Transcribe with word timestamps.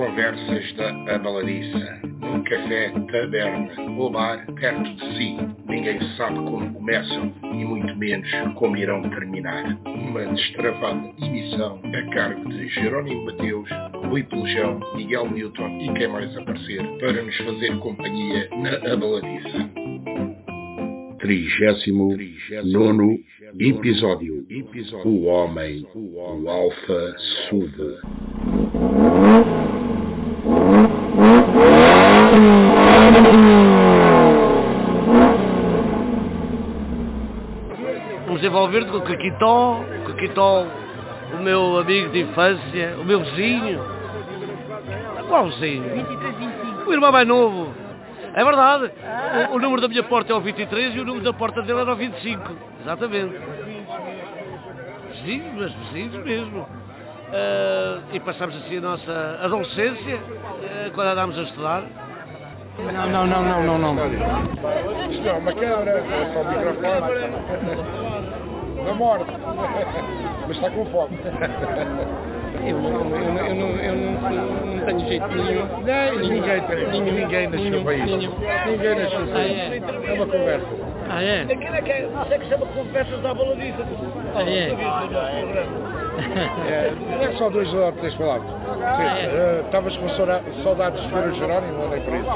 conversas 0.00 0.72
da 0.76 1.14
Abaladiça, 1.14 2.00
num 2.20 2.42
café, 2.44 2.90
taberna 3.12 3.70
ou 3.98 4.10
bar 4.10 4.46
perto 4.54 4.94
de 4.94 5.16
si. 5.18 5.36
Ninguém 5.68 6.00
sabe 6.16 6.36
como 6.36 6.72
começam 6.72 7.30
e 7.42 7.64
muito 7.66 7.94
menos 7.96 8.26
como 8.54 8.78
irão 8.78 9.02
terminar. 9.10 9.78
Uma 9.84 10.24
destravada 10.24 11.12
emissão 11.20 11.82
a 11.84 12.14
cargo 12.14 12.48
de 12.48 12.68
Jerónimo 12.68 13.26
Mateus, 13.26 13.68
Rui 14.06 14.22
Pelejão, 14.22 14.80
Miguel 14.96 15.30
Newton 15.32 15.68
e 15.82 15.92
quem 15.92 16.08
mais 16.08 16.34
aparecer 16.34 16.82
para 16.98 17.22
nos 17.22 17.36
fazer 17.36 17.78
companhia 17.80 18.48
na 18.56 18.92
Abaladiça. 18.94 19.70
Trigésimo 21.18 22.16
nono 22.64 23.18
episódio. 23.58 24.46
O 25.04 25.24
homem, 25.26 25.86
o 25.94 26.48
alfa 26.48 27.14
sube. 27.50 29.09
Vamos 38.26 38.44
envolver 38.44 38.86
com 38.86 38.96
o 38.96 39.02
Caquitó, 39.02 39.80
o 39.80 40.04
Caquitó, 40.08 40.66
o 41.34 41.42
meu 41.42 41.78
amigo 41.78 42.10
de 42.10 42.20
infância, 42.20 42.96
o 42.98 43.04
meu 43.04 43.20
vizinho. 43.20 43.80
Qual 45.28 45.50
vizinho? 45.50 45.82
23, 45.82 46.36
25. 46.36 46.88
O 46.88 46.92
irmão 46.92 47.12
mais 47.12 47.28
novo. 47.28 47.74
É 48.34 48.44
verdade. 48.44 48.92
O, 49.50 49.56
o 49.56 49.58
número 49.58 49.82
da 49.82 49.88
minha 49.88 50.02
porta 50.04 50.32
é 50.32 50.36
o 50.36 50.40
23 50.40 50.94
e 50.94 51.00
o 51.00 51.04
número 51.04 51.24
da 51.24 51.32
porta 51.32 51.60
dele 51.62 51.80
era 51.80 51.92
o 51.92 51.96
25. 51.96 52.56
Exatamente. 52.82 53.34
Vizinhos, 55.12 55.52
mas 55.56 55.72
vizinhos 55.72 56.24
mesmo. 56.24 56.79
Ah, 57.32 57.98
e 58.12 58.20
passamos 58.20 58.56
assim 58.56 58.78
a 58.78 58.80
nossa 58.80 59.38
adolescência, 59.42 60.18
ah, 60.18 60.90
quando 60.94 61.08
andámos 61.08 61.38
a 61.38 61.42
estudar. 61.42 61.82
Não, 62.92 63.06
não, 63.10 63.26
não, 63.26 63.42
não, 63.62 63.78
não, 63.78 63.94
não. 63.94 64.06
Isto 65.10 65.22
não 65.22 65.30
é 65.30 65.32
uma 65.34 65.52
câmara, 65.52 65.90
é 65.90 66.32
só 66.32 66.40
o 66.40 66.48
microfone. 66.48 67.90
Da 68.86 68.94
morte. 68.94 69.26
Mas 70.48 70.56
está 70.56 70.70
com 70.70 70.86
fome. 70.86 71.18
Eu 72.66 72.78
não, 72.78 72.90
eu 72.90 73.04
não, 73.04 73.46
eu 73.46 73.54
não, 73.54 73.68
eu 73.80 73.94
não, 73.94 74.76
não 74.76 74.86
tenho 74.86 75.00
jeito 75.08 75.28
nenhum. 75.28 75.66
Ninguém 76.28 76.60
tem. 76.62 76.86
Nenhum. 76.88 77.14
Ninguém 77.14 77.46
nasceu 77.48 77.70
Nenhum. 77.70 77.84
para 77.84 77.94
isso. 77.94 78.06
Nenhum. 78.16 78.32
Ninguém 78.66 78.94
nasceu 78.96 79.26
para 79.26 79.38
Ah, 79.38 79.46
isso. 79.46 79.60
é? 79.60 80.08
É 80.08 80.12
uma 80.14 80.26
conversa. 80.26 80.66
Ah, 81.10 81.22
é? 81.22 81.42
Aquilo 81.42 81.74
é 81.74 81.82
que 81.82 81.90
é, 81.92 82.08
é 82.30 82.38
que 82.38 82.46
chama 82.48 82.66
conversas 82.66 83.20
da 83.20 83.34
baladiça. 83.34 83.86
Ah, 84.34 84.42
é? 84.42 84.76
É, 86.68 86.92
é 87.24 87.32
só 87.36 87.48
dois 87.50 87.72
ou 87.74 87.92
três 87.92 88.14
palavras. 88.14 88.48
Sim. 88.50 89.02
é? 89.02 89.24
eh, 89.24 89.62
Estavas 89.66 89.96
com 89.96 90.08
saudades 90.62 91.02
de 91.02 91.08
ver 91.08 91.28
o 91.28 91.34
Jerónimo? 91.34 91.84
Andei 91.84 92.00
por 92.00 92.14
isso. 92.14 92.30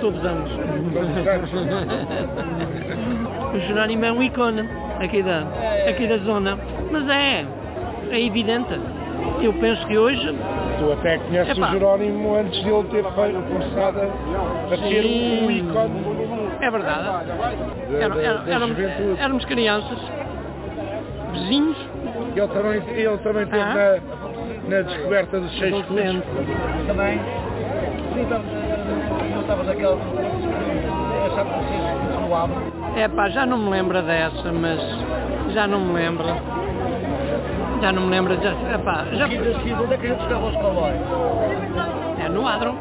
Todos 0.00 0.20
os 0.20 0.26
anos. 0.26 0.50
Todos 0.92 1.52
os 1.52 1.66
anos. 1.72 3.54
O 3.54 3.58
Jerónimo 3.60 4.04
é 4.04 4.12
um 4.12 4.22
ícone 4.22 4.68
aqui 5.00 5.22
da, 5.22 5.42
aqui 5.88 6.06
da 6.06 6.18
zona. 6.18 6.58
Mas 6.90 7.08
é, 7.08 7.44
é 8.10 8.20
evidente. 8.20 8.78
Eu 9.42 9.52
penso 9.54 9.86
que 9.86 9.96
hoje 9.98 10.34
Tu 10.78 10.92
até 10.92 11.18
conheces 11.18 11.56
Epá. 11.56 11.68
o 11.68 11.72
Jerónimo 11.72 12.36
antes 12.36 12.62
de 12.62 12.68
ele 12.70 12.84
ter 12.84 13.02
feito, 13.04 13.42
começado 13.48 13.98
a, 14.00 14.74
a 14.74 14.76
ser 14.76 15.04
um 15.04 15.50
ícone 15.50 16.16
é 16.60 16.70
verdade. 16.70 17.04
da, 17.04 18.08
da- 18.08 18.44
éramos 19.22 19.44
crianças, 19.46 19.98
vizinhos, 21.32 21.76
Ele 22.36 22.48
também, 22.48 22.82
ele 22.96 23.18
também 23.18 23.42
esteve 23.44 23.62
Ah. 23.62 23.98
na, 24.68 24.76
na 24.76 24.82
descoberta 24.82 25.40
dos 25.40 25.58
seis 25.58 25.72
adolescentes. 25.74 26.28
Também. 26.86 27.18
Sim, 28.14 28.26
não 29.34 29.40
estavas 29.40 29.66
naquela. 29.66 29.96
No. 29.96 30.02
É 32.96 33.08
pá, 33.08 33.28
já 33.30 33.44
não 33.46 33.58
me 33.58 33.70
lembro 33.70 34.00
dessa, 34.02 34.52
mas 34.52 34.78
já 35.52 35.66
não 35.66 35.80
me 35.80 35.94
lembro. 35.94 36.26
Já 37.80 37.92
não 37.92 38.02
me 38.02 38.10
lembro, 38.10 38.36
já, 38.42 38.52
epá, 38.74 39.04
já 39.12 39.24
Aqui 39.26 39.36
da 39.38 39.58
Silva, 39.60 39.82
onde 39.82 39.94
é 39.94 39.98
que 39.98 40.06
a 40.06 40.10
gente 40.10 40.22
estava 40.22 40.44
aos 40.46 40.56
colóios? 40.56 41.00
é 42.24 42.28
no 42.28 42.46
Adro. 42.48 42.72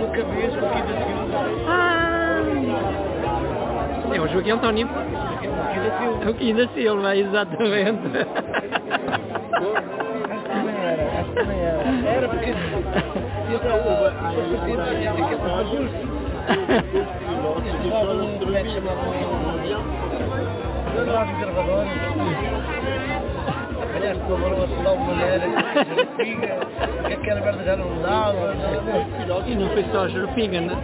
Nunca 0.00 0.22
vi 0.24 0.46
isso 0.46 0.58
aqui 0.58 0.82
da 0.82 0.94
Silva. 1.04 1.38
Ah, 1.68 2.15
é 4.16 4.20
o 4.20 4.28
Joaquim 4.28 4.50
António. 4.50 4.88
Da. 4.88 6.24
É 6.24 6.30
o 6.30 6.34
Quim 6.34 6.54
da 6.54 6.68
Silva, 6.68 7.16
exatamente. 7.16 8.00
Era, 10.86 11.20
acho 11.20 11.30
que 11.30 11.34
também 11.34 11.58
era. 11.58 11.82
Era 12.08 12.28
porque. 12.28 12.50
Um 12.50 13.54
é 18.54 18.62
que 18.62 18.70
chamavam 18.70 19.12
Lá 21.06 21.26
de 23.96 24.06
gravadores. 24.06 24.16
Aliás, 24.16 24.18
colaborou-se 24.26 24.74
de 24.74 24.86
alguma 24.86 25.14
maneira. 25.14 25.46
Jurupinga, 25.86 26.58
que 27.06 27.12
aquela 27.14 27.40
merda 27.40 27.64
já 27.64 27.76
não 27.76 28.02
dava. 28.02 28.54
E 29.46 29.54
não 29.54 29.68
foi 29.70 29.84
só 29.92 30.00
a 30.04 30.08
Jurupinga, 30.08 30.60
né? 30.60 30.76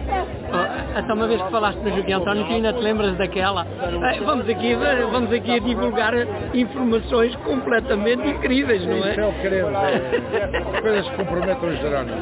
Oh, 0.53 0.99
até 0.99 1.13
uma 1.13 1.27
vez 1.27 1.41
que 1.41 1.49
falaste 1.51 1.79
no 1.79 1.89
Joaquim 1.91 2.13
António, 2.13 2.45
tu 2.45 2.53
ainda 2.53 2.73
te 2.73 2.79
lembras 2.81 3.17
daquela. 3.17 3.65
Eh, 3.81 4.19
Vamos 4.23 4.47
aqui, 4.49 4.75
vamos 5.11 5.31
aqui 5.33 5.55
a 5.55 5.59
divulgar 5.59 6.13
informações 6.53 7.35
completamente 7.37 8.27
incríveis, 8.27 8.85
não 8.85 8.97
Isso 8.97 9.19
é 9.19 9.23
é? 9.23 9.27
o 9.27 9.33
que 9.33 9.41
queremos. 9.41 9.73
É, 9.83 10.81
coisas 10.81 11.09
que 11.09 11.15
comprometam 11.17 11.69
o 11.69 11.75
Jerónimo. 11.75 12.17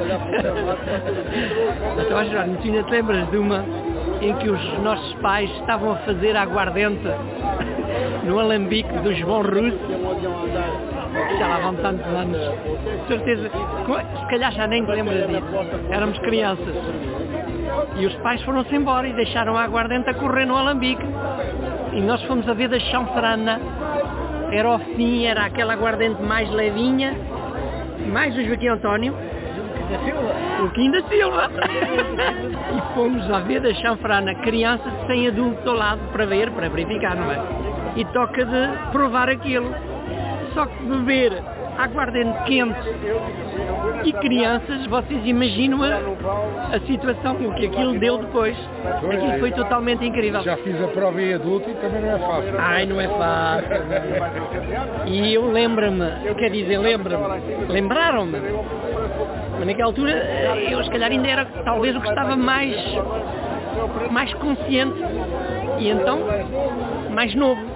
Então, 2.00 2.26
Jerónimo, 2.26 2.58
tu 2.58 2.68
ainda 2.68 2.84
te 2.84 2.92
lembras 2.92 3.30
de 3.30 3.38
uma 3.38 3.66
em 4.22 4.34
que 4.36 4.50
os 4.50 4.80
nossos 4.80 5.14
pais 5.16 5.50
estavam 5.60 5.92
a 5.94 5.96
fazer 5.98 6.36
aguardente 6.36 7.08
no 8.24 8.40
alambique 8.40 8.92
do 9.00 9.14
João 9.14 9.42
Russo? 9.42 9.80
Já 11.38 11.48
lá 11.48 11.60
vão 11.60 11.76
tantos 11.76 12.06
anos. 12.06 12.40
De 13.02 13.08
certeza, 13.08 13.50
se 13.50 14.26
calhar 14.30 14.52
já 14.54 14.68
nem 14.68 14.86
te 14.86 14.92
lembras 14.92 15.28
disso. 15.28 15.44
Éramos 15.90 16.18
crianças. 16.20 16.76
E 17.98 18.06
os 18.06 18.16
pais 18.16 18.42
foram-se 18.44 18.76
embora 18.76 19.08
e 19.08 19.14
deixaram 19.14 19.58
a 19.58 19.64
aguardente 19.64 20.10
a 20.10 20.14
correr 20.14 20.46
no 20.46 20.56
alambique. 20.56 21.06
E 21.94 22.02
nós 22.02 22.24
fomos 22.24 22.48
a 22.48 22.54
ver 22.54 22.70
da 22.70 22.80
chanfrana. 22.80 23.60
Era 24.52 24.70
ao 24.70 24.80
fim, 24.80 25.26
era 25.26 25.46
aquela 25.46 25.74
aguardente 25.74 26.22
mais 26.22 26.50
levinha, 26.52 27.16
mais 28.12 28.36
o 28.36 28.44
Joaquim 28.44 28.68
António, 28.68 29.16
o 30.64 30.70
Kim 30.72 30.92
da 30.92 31.02
Silva. 31.04 31.50
e 32.76 32.94
fomos 32.94 33.30
à 33.32 33.40
ver 33.40 33.62
da 33.62 33.74
chanfrana, 33.74 34.36
crianças 34.36 34.92
sem 35.08 35.28
adulto 35.28 35.70
ao 35.70 35.76
lado 35.76 36.02
para 36.12 36.26
ver, 36.26 36.52
para 36.52 36.70
verificar, 36.70 37.16
não 37.16 37.32
é? 37.32 37.61
E 37.96 38.06
toca 38.06 38.46
de 38.46 38.92
provar 38.92 39.30
aquilo. 39.30 39.74
Só 40.54 40.66
que 40.66 40.84
beber 40.84 41.42
aguardente 41.78 42.38
quente 42.46 42.80
e 44.04 44.14
crianças, 44.14 44.86
vocês 44.88 45.26
imaginam 45.26 45.82
a, 45.84 46.76
a 46.76 46.80
situação, 46.82 47.36
o 47.36 47.54
que 47.56 47.68
aquilo 47.68 48.00
deu 48.00 48.18
depois. 48.18 48.58
Aquilo 49.12 49.40
foi 49.40 49.52
totalmente 49.52 50.06
incrível. 50.06 50.42
Já 50.44 50.58
fiz 50.58 50.82
a 50.82 50.88
prova 50.88 51.22
em 51.22 51.34
adulto 51.34 51.70
e 51.70 51.74
também 51.76 52.02
não 52.02 52.16
é 52.16 52.20
fácil. 52.20 52.54
Ai, 52.58 52.86
não 52.86 53.02
é 53.02 53.08
fácil. 53.08 53.68
E 55.08 55.34
eu 55.34 55.52
lembro-me, 55.52 56.34
quer 56.38 56.50
dizer, 56.52 56.78
lembro-me, 56.78 57.24
lembraram-me. 57.70 58.38
Mas 59.58 59.68
naquela 59.68 59.90
altura 59.90 60.12
eu 60.70 60.84
se 60.84 60.90
calhar 60.90 61.12
ainda 61.12 61.28
era 61.28 61.46
talvez 61.64 61.96
o 61.96 62.02
que 62.02 62.10
estava 62.10 62.36
mais, 62.36 62.76
mais 64.12 64.34
consciente. 64.36 65.00
E 65.80 65.90
então, 65.90 66.20
mais 67.12 67.34
novo. 67.36 67.71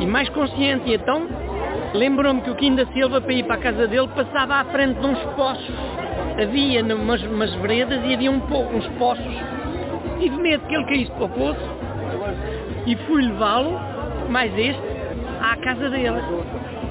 E 0.00 0.06
mais 0.06 0.28
consciente. 0.30 0.90
E 0.90 0.94
então, 0.94 1.26
lembrou-me 1.94 2.40
que 2.42 2.50
o 2.50 2.54
Kim 2.54 2.74
da 2.74 2.86
Silva, 2.86 3.20
para 3.20 3.32
ir 3.32 3.44
para 3.44 3.54
a 3.56 3.58
casa 3.58 3.86
dele, 3.86 4.08
passava 4.08 4.56
à 4.56 4.64
frente 4.64 4.98
de 4.98 5.06
uns 5.06 5.18
poços. 5.36 5.74
Havia 6.40 6.82
umas, 6.94 7.22
umas 7.22 7.54
veredas 7.56 8.00
e 8.04 8.14
havia 8.14 8.30
um, 8.30 8.40
po- 8.40 8.64
uns 8.64 8.86
poços. 8.98 9.34
Tive 10.18 10.36
medo 10.36 10.66
que 10.66 10.74
ele 10.74 10.84
caísse 10.84 11.10
para 11.12 11.24
o 11.24 11.28
poço 11.28 11.60
e 12.86 12.96
fui 12.96 13.22
levá-lo, 13.22 13.78
mais 14.28 14.52
este, 14.58 14.82
à 15.40 15.56
casa 15.56 15.88
dele. 15.90 16.20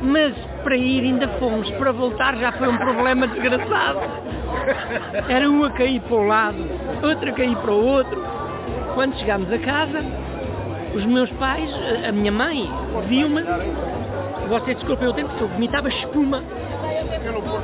Mas 0.01 0.33
para 0.63 0.75
ir 0.75 1.03
ainda 1.03 1.27
fomos, 1.39 1.69
para 1.71 1.91
voltar 1.91 2.35
já 2.37 2.51
foi 2.53 2.67
um 2.67 2.77
problema 2.77 3.27
desgraçado. 3.27 3.99
Era 5.29 5.49
um 5.49 5.63
a 5.63 5.71
cair 5.71 6.01
para 6.01 6.15
um 6.15 6.27
lado, 6.27 6.57
outro 7.01 7.29
a 7.29 7.33
cair 7.33 7.55
para 7.57 7.71
o 7.71 7.85
outro. 7.85 8.23
Quando 8.93 9.17
chegámos 9.17 9.51
a 9.51 9.57
casa, 9.57 10.03
os 10.93 11.05
meus 11.05 11.29
pais, 11.33 11.69
a- 12.07 12.11
minha 12.11 12.31
mãe, 12.31 12.69
viu-me, 13.07 13.41
você 14.49 14.75
desculpa 14.75 15.05
o 15.05 15.13
tempo, 15.13 15.31
eu 15.39 15.47
vomitava 15.47 15.87
espuma. 15.89 16.41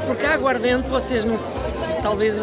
Porque 0.08 0.26
a 0.26 0.34
aguardente, 0.34 0.88
vocês 0.90 1.24
não, 1.26 1.38
talvez, 2.02 2.34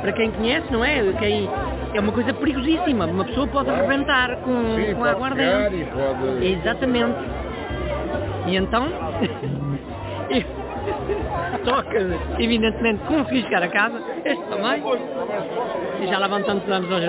para 0.00 0.12
quem 0.12 0.30
conhece, 0.30 0.70
não 0.72 0.84
é? 0.84 1.00
Quem, 1.18 1.48
é 1.94 2.00
uma 2.00 2.12
coisa 2.12 2.32
perigosíssima. 2.34 3.06
Uma 3.06 3.24
pessoa 3.24 3.46
pode 3.46 3.70
arrebentar 3.70 4.36
com, 4.38 4.74
Sim, 4.76 4.94
com 4.94 5.04
a 5.04 5.10
aguardente. 5.10 5.86
pode... 5.86 6.46
Exatamente. 6.46 7.18
E 8.46 8.56
então, 8.56 8.88
toca, 11.64 11.98
evidentemente, 12.38 13.02
consegui 13.04 13.42
chegar 13.42 13.62
a 13.62 13.68
casa, 13.68 14.00
este 14.24 14.42
também, 14.44 14.82
e 16.02 16.06
já 16.06 16.18
lá 16.18 16.28
vão 16.28 16.42
tantos 16.42 16.70
anos 16.70 16.90
hoje, 16.90 17.06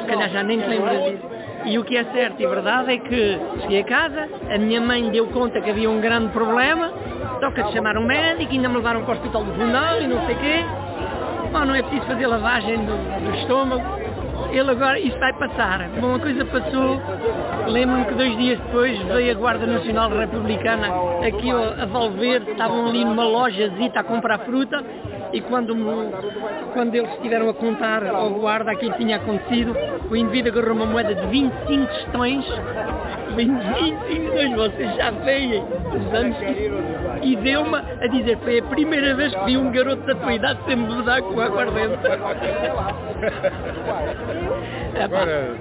se 0.00 0.06
calhar 0.06 0.28
já 0.30 0.42
nem 0.42 0.60
te 0.60 0.68
lembras 0.68 1.02
disso. 1.04 1.22
E 1.64 1.78
o 1.78 1.84
que 1.84 1.96
é 1.96 2.04
certo 2.04 2.40
e 2.40 2.46
verdade 2.46 2.92
é 2.94 2.98
que 2.98 3.38
cheguei 3.62 3.80
a 3.80 3.84
casa, 3.84 4.28
a 4.50 4.58
minha 4.58 4.80
mãe 4.80 5.10
deu 5.10 5.26
conta 5.26 5.60
que 5.60 5.70
havia 5.70 5.90
um 5.90 6.00
grande 6.00 6.28
problema, 6.28 6.90
toca 7.40 7.62
de 7.62 7.72
chamar 7.72 7.96
um 7.96 8.04
médico, 8.04 8.52
ainda 8.52 8.68
me 8.68 8.76
levaram 8.76 9.02
para 9.02 9.14
o 9.14 9.16
hospital 9.16 9.44
do 9.44 9.52
fundão 9.52 10.00
e 10.00 10.06
não 10.06 10.24
sei 10.26 10.34
o 10.34 10.38
quê. 10.38 10.64
Bom, 11.52 11.64
não 11.64 11.74
é 11.74 11.82
preciso 11.82 12.06
fazer 12.06 12.26
lavagem 12.26 12.76
do, 12.78 13.24
do 13.24 13.36
estômago, 13.36 13.82
ele 14.52 14.70
agora, 14.70 14.98
isso 14.98 15.18
vai 15.18 15.32
passar. 15.34 15.88
Bom, 16.00 16.08
uma 16.08 16.18
coisa 16.18 16.44
passou, 16.46 17.00
lembro-me 17.66 18.04
que 18.06 18.14
dois 18.14 18.36
dias 18.36 18.58
depois 18.60 18.98
veio 19.02 19.32
a 19.32 19.34
Guarda 19.34 19.66
Nacional 19.66 20.10
Republicana 20.10 20.88
aqui 21.26 21.50
a 21.50 21.84
Valverde, 21.86 22.50
estavam 22.52 22.86
ali 22.86 23.04
numa 23.04 23.24
loja 23.24 23.70
a 23.94 24.02
comprar 24.02 24.38
fruta 24.40 24.82
e 25.32 25.40
quando, 25.42 25.74
quando 26.72 26.94
eles 26.94 27.10
estiveram 27.14 27.48
a 27.48 27.54
contar 27.54 28.06
ao 28.06 28.30
guarda 28.30 28.72
aquilo 28.72 28.92
que 28.92 28.98
tinha 28.98 29.16
acontecido, 29.16 29.76
o 30.10 30.16
indivíduo 30.16 30.52
agarrou 30.52 30.76
uma 30.76 30.86
moeda 30.86 31.14
de 31.14 31.26
25 31.26 31.86
questões, 31.86 32.44
25 33.36 34.56
vocês 34.56 34.96
já 34.96 35.10
veem 35.10 35.62
os 35.62 36.14
anos, 36.14 36.36
e 37.22 37.36
deu-me 37.36 37.76
a 37.76 38.06
dizer, 38.06 38.38
foi 38.38 38.60
a 38.60 38.62
primeira 38.64 39.14
vez 39.14 39.34
que 39.34 39.44
vi 39.44 39.56
um 39.56 39.70
garoto 39.70 40.02
da 40.06 40.14
tua 40.14 40.34
idade 40.34 40.60
sem 40.66 40.76
mudar 40.76 41.22
com 41.22 41.40
aguardente. 41.40 41.98
Agora, 45.02 45.56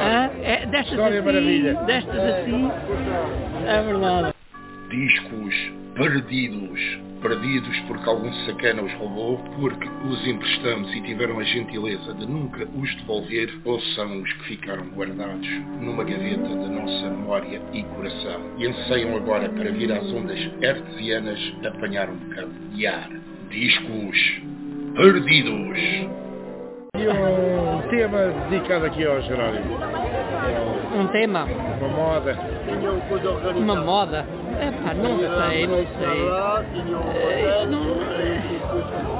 ah, 0.00 0.30
é, 0.42 0.66
destas 0.66 0.98
assim, 0.98 1.74
destas 1.86 2.24
assim, 2.24 2.70
é 3.66 3.82
verdade. 3.82 4.34
Discos 4.88 5.72
perdidos 5.94 7.07
perdidos 7.20 7.78
porque 7.86 8.08
algum 8.08 8.32
sacana 8.46 8.82
os 8.82 8.92
roubou, 8.94 9.38
porque 9.56 9.88
os 10.06 10.26
emprestamos 10.26 10.94
e 10.94 11.00
tiveram 11.02 11.38
a 11.38 11.44
gentileza 11.44 12.14
de 12.14 12.26
nunca 12.26 12.66
os 12.74 12.94
devolver, 12.96 13.52
ou 13.64 13.80
são 13.94 14.22
os 14.22 14.32
que 14.34 14.44
ficaram 14.44 14.86
guardados 14.88 15.48
numa 15.80 16.04
gaveta 16.04 16.48
da 16.48 16.68
nossa 16.68 17.10
memória 17.10 17.60
e 17.72 17.82
coração 17.82 18.40
e 18.56 18.66
anseiam 18.66 19.16
agora 19.16 19.48
para 19.48 19.70
vir 19.70 19.92
às 19.92 20.04
ondas 20.12 20.38
hertzianas 20.60 21.54
apanhar 21.64 22.08
um 22.10 22.16
bocado 22.16 22.52
de 22.74 22.86
ar. 22.86 23.10
Discos 23.50 24.42
perdidos. 24.94 26.27
E 26.96 27.06
um 27.06 27.82
tema 27.90 28.32
dedicado 28.48 28.86
aqui 28.86 29.04
ao 29.04 29.20
Jerónimo. 29.20 29.76
Um 30.98 31.06
tema? 31.08 31.44
Uma 31.80 31.88
moda. 31.88 32.38
Uma 33.56 33.76
moda? 33.76 34.26
Epá, 34.60 34.94
não 34.94 35.18
sei, 35.18 35.66
não 35.66 35.86
sei. 35.98 36.24
Não, 37.66 37.98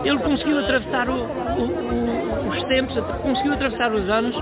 ele 0.04 0.18
conseguiu 0.18 0.58
atravessar 0.60 1.10
o, 1.10 1.12
o, 1.12 2.46
o, 2.46 2.48
os 2.48 2.62
tempos, 2.64 2.96
conseguiu 3.22 3.52
atravessar 3.52 3.92
os 3.92 4.08
anos, 4.08 4.34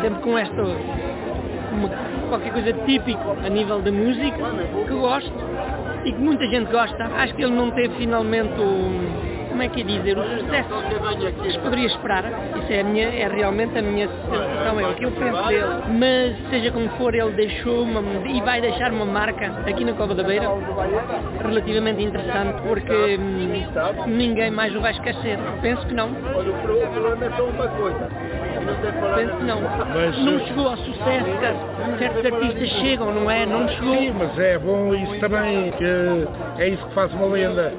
sempre 0.00 0.20
com 0.22 0.38
esta 0.38 0.62
uma, 0.62 1.88
qualquer 2.28 2.52
coisa 2.52 2.72
típico 2.84 3.36
a 3.44 3.48
nível 3.48 3.80
da 3.80 3.90
música, 3.90 4.38
que 4.86 4.94
gosto 4.94 5.32
e 6.04 6.12
que 6.12 6.18
muita 6.18 6.46
gente 6.46 6.70
gosta. 6.70 7.04
Acho 7.16 7.34
que 7.34 7.42
ele 7.42 7.54
não 7.54 7.72
teve 7.72 7.94
finalmente 7.96 8.54
o 8.60 9.31
como 9.52 9.62
é 9.62 9.68
que 9.68 9.82
é 9.82 9.84
dizer, 9.84 10.18
o 10.18 10.24
sucesso 10.24 10.68
que 11.42 11.52
se 11.52 11.58
poderia 11.58 11.86
esperar. 11.86 12.24
Isso 12.58 12.72
é, 12.72 12.82
minha, 12.82 13.06
é 13.06 13.28
realmente 13.28 13.78
a 13.78 13.82
minha 13.82 14.08
sensação, 14.08 14.80
é 14.80 14.88
o 14.88 14.94
que 14.94 15.04
eu 15.04 15.12
penso 15.12 15.42
dele. 15.46 15.66
Mas, 15.98 16.50
seja 16.50 16.70
como 16.72 16.88
for, 16.96 17.14
ele 17.14 17.30
deixou 17.32 17.82
uma, 17.82 18.00
e 18.28 18.40
vai 18.40 18.60
deixar 18.60 18.90
uma 18.92 19.04
marca 19.04 19.46
aqui 19.66 19.84
na 19.84 19.92
Cova 19.92 20.14
da 20.14 20.22
Beira 20.22 20.48
relativamente 21.42 22.02
interessante, 22.02 22.62
porque 22.62 23.18
hum, 23.18 23.64
ninguém 24.06 24.50
mais 24.50 24.74
o 24.74 24.80
vai 24.80 24.92
esquecer. 24.92 25.38
Penso 25.60 25.86
que 25.86 25.94
não. 25.94 26.10
Olha, 26.34 26.50
o 26.50 26.62
problema 26.62 27.26
é 27.26 27.36
só 27.36 27.44
uma 27.44 27.68
coisa. 27.68 28.31
Penso 29.14 29.36
não. 29.44 29.60
Mas, 29.60 30.18
não 30.18 30.40
chegou 30.46 30.68
ao 30.68 30.76
sucesso 30.76 31.24
que 31.24 31.98
certos 31.98 32.24
artistas 32.32 32.68
chegam, 32.80 33.12
não 33.12 33.30
é? 33.30 33.44
Não 33.46 33.68
chegou. 33.68 33.96
Sim, 33.96 34.12
mas 34.18 34.36
é 34.38 34.58
bom 34.58 34.94
isso 34.94 35.18
também, 35.20 35.70
que 35.72 35.84
é 36.58 36.68
isso 36.68 36.86
que 36.86 36.94
faz 36.94 37.12
uma 37.14 37.26
lenda. 37.26 37.72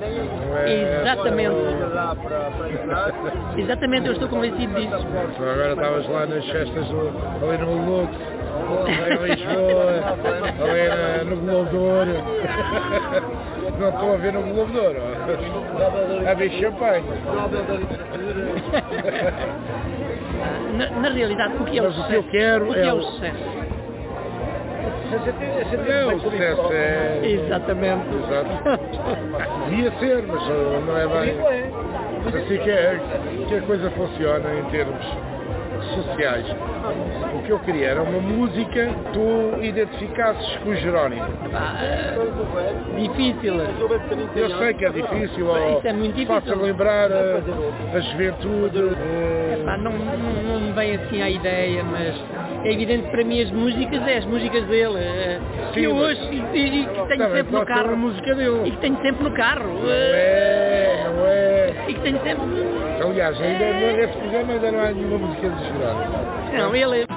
É... 0.66 1.02
Exatamente. 1.02 1.56
Exatamente, 3.58 4.08
eu 4.08 4.14
estou 4.14 4.28
convencido 4.30 4.74
disso. 4.76 4.96
Agora 4.96 5.74
estavas 5.74 6.08
lá 6.10 6.26
nas 6.26 6.46
festas 6.46 6.86
ali 7.42 7.58
no 7.58 7.86
Lux, 7.86 8.14
em 8.88 9.18
Lisboa, 9.28 10.18
ali 10.64 11.26
no 11.30 11.36
Globo 11.38 11.70
de 11.70 11.76
Ouro. 11.78 12.14
Não 13.80 13.90
estou 13.90 14.14
a 14.14 14.18
ver 14.18 14.34
no 14.34 14.44
Globo 14.44 14.72
de 14.72 14.78
Ouro. 14.80 15.00
A 16.30 16.34
ver 16.34 16.52
champanhe. 16.52 17.04
Na, 20.78 20.90
na, 20.90 21.10
realidade, 21.10 21.54
o 21.60 21.66
que 21.66 21.78
é 21.78 21.84
o 21.84 21.92
sucesso? 21.92 22.06
O 22.06 22.10
que 22.10 22.16
eu 22.16 22.24
quero 22.24 22.70
o 22.70 22.74
que 22.74 22.80
é, 22.80 22.86
é 22.86 22.94
o 22.94 23.02
sucesso? 23.02 23.64
É, 25.88 26.06
o 26.06 26.20
sucesso 26.20 26.74
é... 26.74 27.20
Exatamente. 27.24 28.06
Exato. 28.16 29.70
Devia 29.70 29.92
ser, 30.00 30.24
mas 30.24 30.42
não 30.86 30.98
é 30.98 31.08
bem. 31.08 31.36
Assim 32.28 32.58
que, 32.58 32.72
é, 32.72 33.00
que 33.48 33.56
a 33.56 33.62
coisa 33.62 33.92
funciona 33.92 34.56
em 34.56 34.64
termos 34.72 35.06
sociais. 35.94 36.46
O 37.36 37.44
que 37.44 37.52
eu 37.52 37.60
queria 37.60 37.88
era 37.90 38.02
uma 38.02 38.20
música 38.20 38.88
que 38.88 39.12
tu 39.14 39.64
identificasses 39.64 40.58
com 40.58 40.70
o 40.70 40.76
Jerónimo. 40.76 41.26
Ah, 41.54 42.16
difícil. 42.98 43.56
Eu 44.36 44.58
sei 44.58 44.74
que 44.74 44.86
é 44.86 44.90
difícil, 44.90 45.48
Isso 45.78 45.88
é 45.88 45.94
muito 45.94 46.16
difícil. 46.16 46.42
faça 46.42 46.56
lembrar 46.56 47.12
a, 47.12 47.42
a 47.96 48.00
juventude. 48.00 48.80
Epá, 49.60 49.78
não, 49.78 49.92
não, 49.92 50.44
não 50.44 50.60
me 50.60 50.72
vem 50.74 50.96
assim 50.96 51.22
a 51.22 51.30
ideia, 51.30 51.84
mas 51.84 52.16
é 52.64 52.72
evidente 52.72 53.10
para 53.10 53.24
mim 53.24 53.42
as 53.42 53.52
músicas 53.52 54.08
é 54.08 54.18
as 54.18 54.26
músicas 54.26 54.66
dele. 54.68 54.98
Eh, 54.98 55.40
que 55.74 55.84
eu 55.84 55.96
hoje 55.96 56.22
e, 56.32 56.60
e, 56.60 56.86
que 56.86 57.08
tenho 57.08 57.32
sempre 57.32 57.52
no 57.52 57.66
carro. 57.66 57.98
Música 57.98 58.36
dele. 58.36 58.62
E 58.66 58.72
que 58.72 58.78
tenho 58.78 58.98
sempre 59.02 59.24
no 59.24 59.32
carro. 59.32 59.68
Não 59.68 59.90
é, 59.90 61.10
não 61.16 61.28
é. 61.28 61.74
E 61.88 61.94
que 61.94 62.00
tenho 62.02 62.20
sempre. 62.22 62.46
Aliás, 63.04 63.40
ainda 63.42 63.64
é. 63.64 63.94
nesse 63.94 64.18
programa 64.18 64.54
ainda 64.54 64.72
não 64.72 64.80
há 64.80 64.92
nenhuma 64.92 65.18
música 65.18 65.50
de 65.50 65.66
chorar. 65.66 65.83
Não, 66.54 66.76
ele 66.76 67.08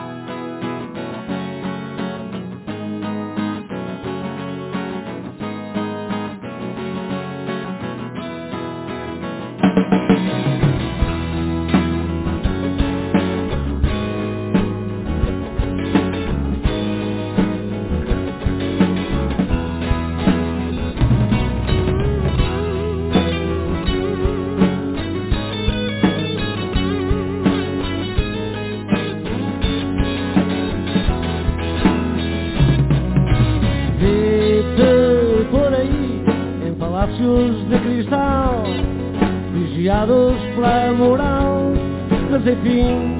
é. 42.64 43.15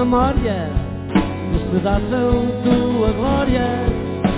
Memória 0.00 0.70
Despedaçam 1.52 2.46
tua 2.64 3.12
glória 3.12 3.66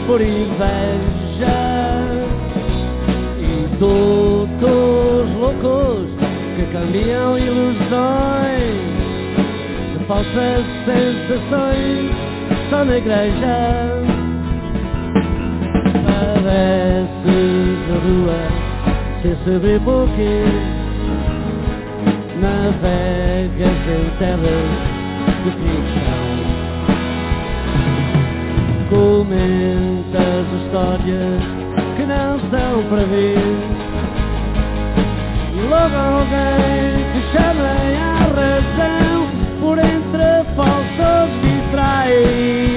Por 0.06 0.20
inveja 0.20 1.58
E 3.38 3.78
todos 3.78 5.30
loucos 5.36 6.08
Que 6.56 6.66
cambiam 6.72 7.38
ilusões 7.38 8.80
De 9.92 10.04
falsas 10.06 10.66
sensações 10.84 12.10
Só 12.68 12.84
na 12.84 12.96
igreja 12.98 14.02
Pareces 16.04 17.12
a 17.88 17.98
rua 18.04 18.62
sem 19.22 19.36
saber 19.44 19.80
porquê 19.82 20.42
Navegas 22.40 23.78
em 23.86 24.18
terras 24.18 24.91
Comentas 28.90 30.46
histórias 30.62 31.42
que 31.96 32.04
não 32.06 32.38
são 32.50 32.82
para 32.88 33.04
ver. 33.06 33.38
Logo 35.68 35.96
alguém 35.96 37.02
te 37.12 37.20
chama 37.32 37.70
à 37.98 38.12
razão 38.28 39.28
Por 39.60 39.78
entre 39.78 40.44
falsos 40.54 41.30
vitrais 41.42 42.71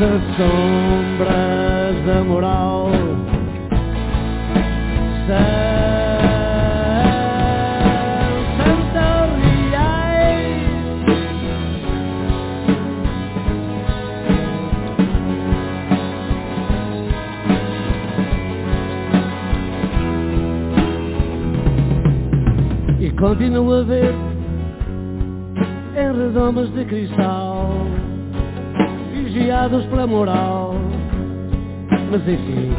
Nas 0.00 0.22
sombras 0.36 1.96
da 2.06 2.22
moral. 2.24 2.90
Santa 8.56 9.26
Riais 9.36 10.62
E 23.00 23.10
continuo 23.18 23.74
a 23.74 23.82
ver 23.84 24.14
em 25.96 26.12
redomas 26.16 26.72
de 26.74 26.84
cristal 26.84 27.47
Vigiados 29.68 29.86
pela 29.86 30.06
moral. 30.06 30.74
Mas 32.10 32.22
enfim. 32.26 32.72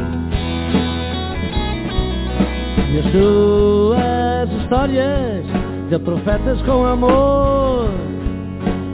As 2.98 3.12
tuas 3.12 4.50
histórias 4.60 5.44
De 5.88 5.98
profetas 6.00 6.60
com 6.62 6.84
amor 6.84 7.88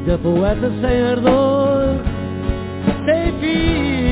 De 0.04 0.18
poetas 0.18 0.72
sem 0.82 1.02
ardor 1.02 1.96
Sem 3.06 3.32
fim 3.40 4.05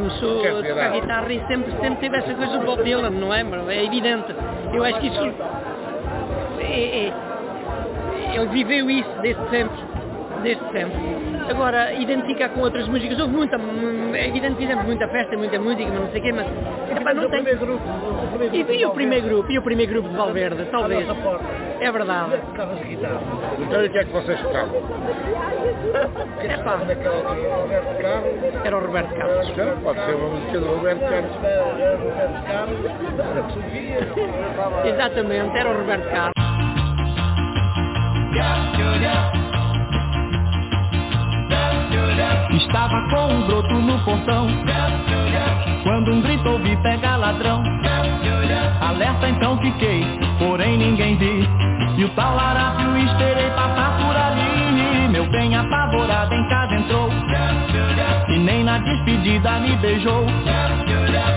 começou 0.00 0.40
a 0.40 0.62
tocar 0.62 0.86
ah. 0.86 0.88
guitarra 0.90 1.32
e 1.32 1.46
sempre, 1.46 1.70
sempre 1.72 1.96
teve 1.96 2.16
essa 2.16 2.34
coisa 2.34 2.58
do 2.58 2.64
Bob 2.64 2.82
Dylan, 2.82 3.10
não 3.10 3.32
é? 3.34 3.42
É 3.74 3.84
evidente. 3.84 4.34
Eu 4.72 4.84
acho 4.84 5.00
que 5.00 5.06
isso. 5.08 5.34
é- 6.60 7.08
é- 7.08 8.36
ele 8.36 8.46
viveu 8.48 8.88
isso 8.90 9.10
desde 9.20 9.42
sempre. 9.50 9.89
Desde 10.42 10.62
sempre. 10.72 10.98
Agora, 11.50 11.92
identificar 11.94 12.48
com 12.50 12.60
outras 12.60 12.86
músicas, 12.88 13.18
houve 13.20 13.34
muita. 13.34 13.58
hum, 13.58 14.14
É 14.14 14.28
evidente 14.28 14.54
que 14.54 14.62
fizemos 14.62 14.84
muita 14.84 15.06
festa, 15.08 15.36
muita 15.36 15.58
música, 15.58 15.84
mas 15.90 16.00
não 16.00 16.10
sei 16.10 16.20
o 16.20 16.22
quê, 16.22 16.32
mas. 16.32 16.46
epá, 16.96 17.12
não 17.14 17.28
tem. 17.28 17.42
grupo. 17.44 17.82
O 17.82 18.38
primeiro 18.38 18.72
E, 18.72 18.80
e 18.80 18.86
o 18.86 18.90
primeiro 18.90 19.26
grupo, 19.26 19.50
e 19.52 19.58
o 19.58 19.62
primeiro 19.62 19.92
grupo 19.92 20.08
de 20.08 20.16
Valverde, 20.16 20.64
talvez. 20.70 21.06
É 21.80 21.90
verdade. 21.92 22.30
Então 23.58 23.82
e 23.82 23.86
o 23.86 23.90
que 23.90 23.98
é 23.98 24.04
que 24.04 24.12
vocês 24.12 24.40
tocavam? 24.40 24.70
Epá, 26.42 26.76
Naquela 26.86 27.16
altura, 27.16 27.48
o 27.48 27.60
Roberto 27.62 27.96
Carlos. 28.00 28.64
era 28.64 28.76
o 28.76 28.80
Roberto 28.80 29.14
Carlos. 29.14 29.48
Então, 29.50 29.76
pode 29.82 30.04
ser 30.04 30.14
uma 30.14 30.28
música 30.28 30.60
do 30.60 30.66
Roberto 30.66 31.00
Carlos. 31.00 31.30
Era 31.44 31.62
o 31.96 32.08
Roberto 32.08 32.46
Carlos. 32.46 32.78
Era 33.30 33.42
que 33.42 33.52
subia. 33.52 34.90
Exatamente, 34.94 35.56
era 35.58 35.68
o 35.70 35.76
Roberto 35.78 36.10
Carlos. 36.10 36.34
Estava 42.52 43.08
com 43.10 43.32
um 43.32 43.46
broto 43.46 43.74
no 43.74 43.98
portão. 44.04 44.46
Quando 45.82 46.12
um 46.12 46.20
grito 46.20 46.48
ouvi 46.48 46.76
pega 46.82 47.16
ladrão. 47.16 47.62
Alerta 48.80 49.28
então 49.28 49.56
fiquei, 49.58 50.04
porém 50.38 50.76
ninguém 50.76 51.16
vi. 51.16 51.48
E 51.96 52.04
o 52.04 52.08
tal 52.10 52.34
larápio 52.34 52.96
esperei 52.98 53.50
passar 53.50 53.96
por 53.98 54.16
ali. 54.16 55.08
Meu 55.10 55.26
bem 55.30 55.54
apavorado 55.54 56.34
em 56.34 56.48
casa 56.48 56.74
entrou. 56.74 57.08
E 58.28 58.38
nem 58.38 58.64
na 58.64 58.78
despedida 58.78 59.58
me 59.60 59.76
beijou. 59.76 60.24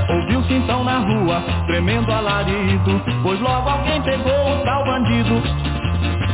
Ouviu-se 0.09 0.53
então 0.53 0.83
na 0.83 0.99
rua, 0.99 1.43
tremendo 1.67 2.11
alarido. 2.11 3.01
Pois 3.21 3.39
logo 3.39 3.69
alguém 3.69 4.01
pegou 4.01 4.53
o 4.53 4.63
tal 4.63 4.83
bandido. 4.83 5.41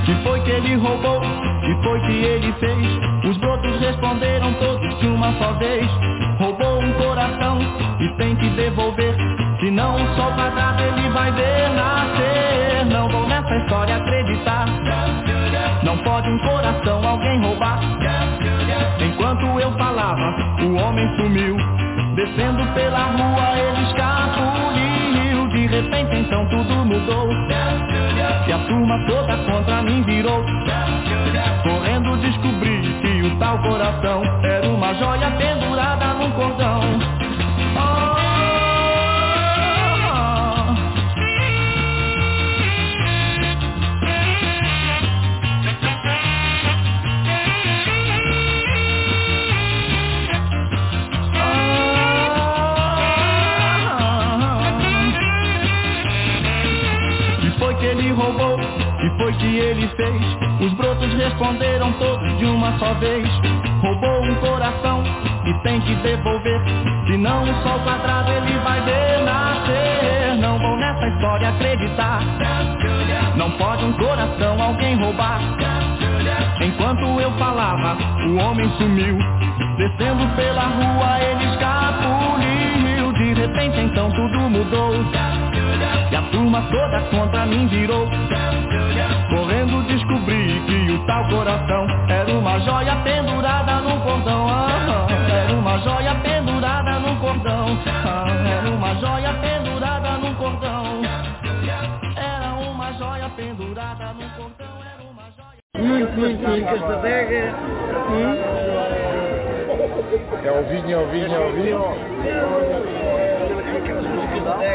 Que 0.06 0.16
foi 0.24 0.40
que 0.42 0.52
ele 0.52 0.76
roubou? 0.76 1.22
Que 1.62 1.76
foi 1.84 2.00
que 2.02 2.12
ele 2.12 2.54
fez? 2.54 3.19
Os 3.30 3.38
brotos 3.38 3.80
responderam 3.80 4.52
todos 4.56 5.00
de 5.00 5.06
uma 5.08 5.32
só 5.38 5.54
vez. 5.54 5.86
Roubou 6.40 6.82
um 6.82 6.92
coração 6.94 7.60
e 8.00 8.10
tem 8.18 8.36
que 8.36 8.50
devolver. 8.50 9.16
Senão 9.60 9.98
o 9.98 10.16
sol 10.16 10.32
quadrado 10.32 10.82
ele 10.82 11.10
vai 11.10 11.32
ver 11.34 11.70
nascer. 11.70 12.86
Não 12.92 13.08
vou 13.08 13.28
nessa 13.28 13.56
história 13.56 13.98
acreditar. 13.98 14.66
Não 15.84 15.96
pode 16.00 16.28
um 16.28 16.40
coração 16.40 17.08
alguém 17.08 17.40
roubar. 17.40 17.80
Enquanto 19.00 19.46
eu 19.60 19.72
falava, 19.74 20.36
o 20.64 20.74
homem 20.78 21.08
sumiu. 21.16 21.56
Descendo 22.16 22.66
pela 22.74 23.12
rua 23.12 23.60
ele 23.60 23.84
escapuliu. 23.90 25.48
De 25.50 25.68
repente 25.68 26.16
então 26.18 26.48
tudo 26.48 26.79
mudou. 27.00 27.30
E 28.48 28.52
a 28.52 28.60
turma 28.68 29.00
toda 29.08 29.38
contra 29.38 29.82
mim 29.82 30.02
virou. 30.04 30.44
Correndo 31.64 32.18
descobri 32.18 32.82
que 33.02 33.22
o 33.24 33.40
tal 33.40 33.60
coração 33.60 34.24
era 34.44 34.68
uma 34.68 34.94
joia 34.96 35.32
pendurada 35.32 36.14
num 36.16 36.32
cordão. 36.32 36.82
Oh, 37.76 38.19
ele 59.60 59.88
fez. 59.90 60.22
Os 60.62 60.74
brotos 60.74 61.14
responderam 61.14 61.92
todos 61.94 62.38
de 62.38 62.46
uma 62.46 62.78
só 62.80 62.94
vez. 62.96 63.28
Roubou 63.82 64.24
um 64.24 64.36
coração 64.36 65.04
e 65.46 65.54
tem 65.64 65.80
que 65.82 65.96
devolver. 65.96 66.62
Senão 67.08 67.44
o 67.44 67.64
sol 67.64 67.80
quadrado 67.80 68.32
ele 68.32 68.58
vai 68.60 68.80
renascer. 68.84 70.38
Não 70.40 70.58
vou 70.58 70.78
nessa 70.78 71.08
história 71.08 71.50
acreditar. 71.50 72.20
Não 73.36 73.52
pode 73.52 73.86
um 73.86 73.94
coração 73.94 74.62
alguém 74.62 74.96
roubar. 74.96 75.40
Enquanto 76.62 77.20
eu 77.20 77.32
falava, 77.38 77.98
o 78.28 78.38
homem 78.38 78.70
sumiu. 78.78 79.18
Descendo 79.78 80.28
pela 80.36 80.64
rua 80.64 81.20
ele 81.22 81.46
escapuliu. 81.46 83.14
De 83.14 83.34
repente 83.34 83.80
então 83.80 84.12
tudo 84.12 84.50
mudou. 84.50 84.94
E 86.12 86.16
a 86.16 86.22
turma 86.32 86.62
toda 86.70 87.02
contra 87.12 87.46
mim 87.46 87.68
virou. 87.68 88.08
Que 90.70 90.92
o 90.92 91.00
tal 91.08 91.28
coração 91.30 91.88
era 92.08 92.32
uma 92.32 92.60
joia 92.60 92.96
pendurada 92.98 93.82
no 93.82 94.00
cordão. 94.02 94.48
Ah, 94.48 95.08
era 95.28 95.52
uma 95.52 95.80
joia 95.80 96.14
pendurada 96.22 97.00
no 97.00 97.16
cordão. 97.20 97.76
Ah, 97.88 98.28
era 98.48 98.70
uma 98.70 98.94
joia 98.98 99.34
pendurada 99.34 100.12
no 100.20 100.36
cordão. 100.36 101.02
Era 102.16 102.54
uma 102.70 102.94
joia 102.94 103.28
pendurada 103.36 104.14
no 104.14 104.30
cordão. 104.38 104.68
Era 104.94 105.02
uma 105.10 105.24
joia. 105.36 105.58
Muito, 105.76 106.12
muito, 106.20 106.48
muito. 106.48 106.68
Esta 106.68 106.94
adega. 106.94 107.56
É 110.44 110.52
o 110.52 110.64
vinho, 110.70 110.92
é 110.92 110.98
o 110.98 111.08
vinho, 111.08 111.34
é 111.34 111.40
o 111.40 111.52
vinho. 111.52 111.80
Ah, 114.46 114.64
é. 114.64 114.68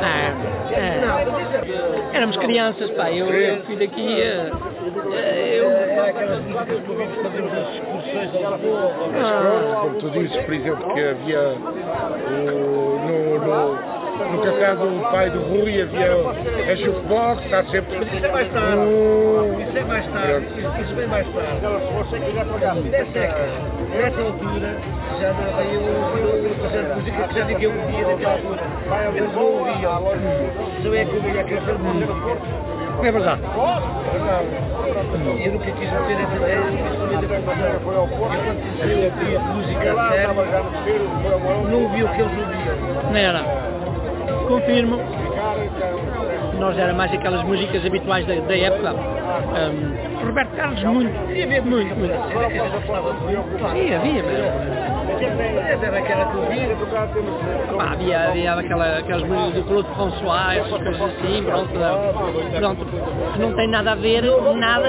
Não, 0.00 1.18
Éramos 2.12 2.36
crianças, 2.36 2.90
pá. 2.92 3.10
Eu, 3.10 3.26
eu 3.26 3.62
fui 3.64 3.76
daqui. 3.76 4.20
eu, 4.20 4.58
é. 5.12 5.58
Pronto, 9.40 9.80
como 9.80 9.94
tu 9.96 10.10
dizes, 10.10 10.36
por 10.44 10.54
exemplo, 10.54 10.94
que 10.94 11.00
havia 11.00 11.54
no, 12.30 13.38
no, 13.38 13.97
no 14.30 14.42
café 14.42 14.74
do 14.74 15.10
pai 15.10 15.30
do 15.30 15.40
Rui 15.40 15.82
havia 15.82 16.70
a 16.70 16.74
jukebox, 16.74 17.44
está 17.44 17.64
sempre 17.64 17.98
isso 17.98 18.26
é 18.26 18.32
mais 18.32 18.52
tarde. 18.52 18.76
no... 18.76 19.60
Isso 19.60 19.78
é 19.78 19.84
mais 19.84 20.06
tarde. 20.06 20.46
Isso, 20.58 20.82
isso 20.82 20.94
vem 20.94 21.06
mais 21.06 21.26
tarde. 21.28 21.60
Nessa, 22.90 23.20
nessa 23.96 24.20
altura 24.20 24.76
já 25.20 25.30
andava 25.30 25.62
eu 25.64 25.80
a 26.50 26.62
fazer 26.62 26.82
música 26.94 27.28
que 27.28 27.34
já 27.34 27.44
ninguém 27.44 27.68
ouvia 27.68 28.06
naquela 28.06 28.32
altura. 28.32 28.62
Eles 29.14 29.32
não 29.34 29.42
ouviam. 29.42 30.02
Só 30.82 30.94
é 30.94 31.04
que 31.04 31.14
eu 31.14 31.22
venho 31.22 31.40
a 31.40 31.44
crescer 31.44 31.78
música. 31.78 32.12
é 33.02 33.12
verdade. 33.12 33.42
Eu 35.44 35.52
nunca 35.52 35.70
quis 35.70 35.92
meter 35.92 36.20
essa 36.20 36.36
ideia, 36.36 36.60
principalmente 36.62 37.24
a 37.24 37.28
confusão. 37.28 37.68
Eu 37.68 37.80
quando 37.80 38.08
comecei 38.18 38.92
a 38.92 39.40
ouvir 39.40 39.40
música 39.40 39.86
a 39.92 40.08
sério, 40.10 40.34
não 41.70 41.82
ouvi 41.82 42.02
o 42.02 42.08
que 42.08 42.20
eles 42.20 42.32
ouviam. 42.38 43.10
Não 43.10 43.16
era. 43.16 43.67
Confirmo. 44.48 44.98
Nós 46.58 46.76
era 46.78 46.92
mais 46.94 47.12
aquelas 47.12 47.44
músicas 47.44 47.84
habituais 47.84 48.26
da, 48.26 48.34
da 48.34 48.56
época. 48.56 48.90
Ahm, 48.90 50.26
Roberto 50.26 50.56
Carlos, 50.56 50.82
muito, 50.84 51.12
muito, 51.66 51.66
muito. 51.66 51.94
Muito. 51.96 52.14
Havia, 53.66 54.24
mas 54.24 54.97
Pá, 57.76 57.92
havia, 57.92 58.28
havia 58.28 58.52
aquela, 58.54 58.98
aquelas 58.98 59.22
músicas 59.24 59.54
do 59.54 59.64
Claude 59.64 59.88
François, 59.94 60.56
essas 60.58 60.70
coisas 60.82 61.00
assim, 61.02 61.42
pronto, 61.44 61.68
pronto, 62.58 62.86
que 63.34 63.38
não 63.40 63.52
tem 63.54 63.68
nada 63.68 63.92
a 63.92 63.94
ver, 63.94 64.22
nada. 64.56 64.88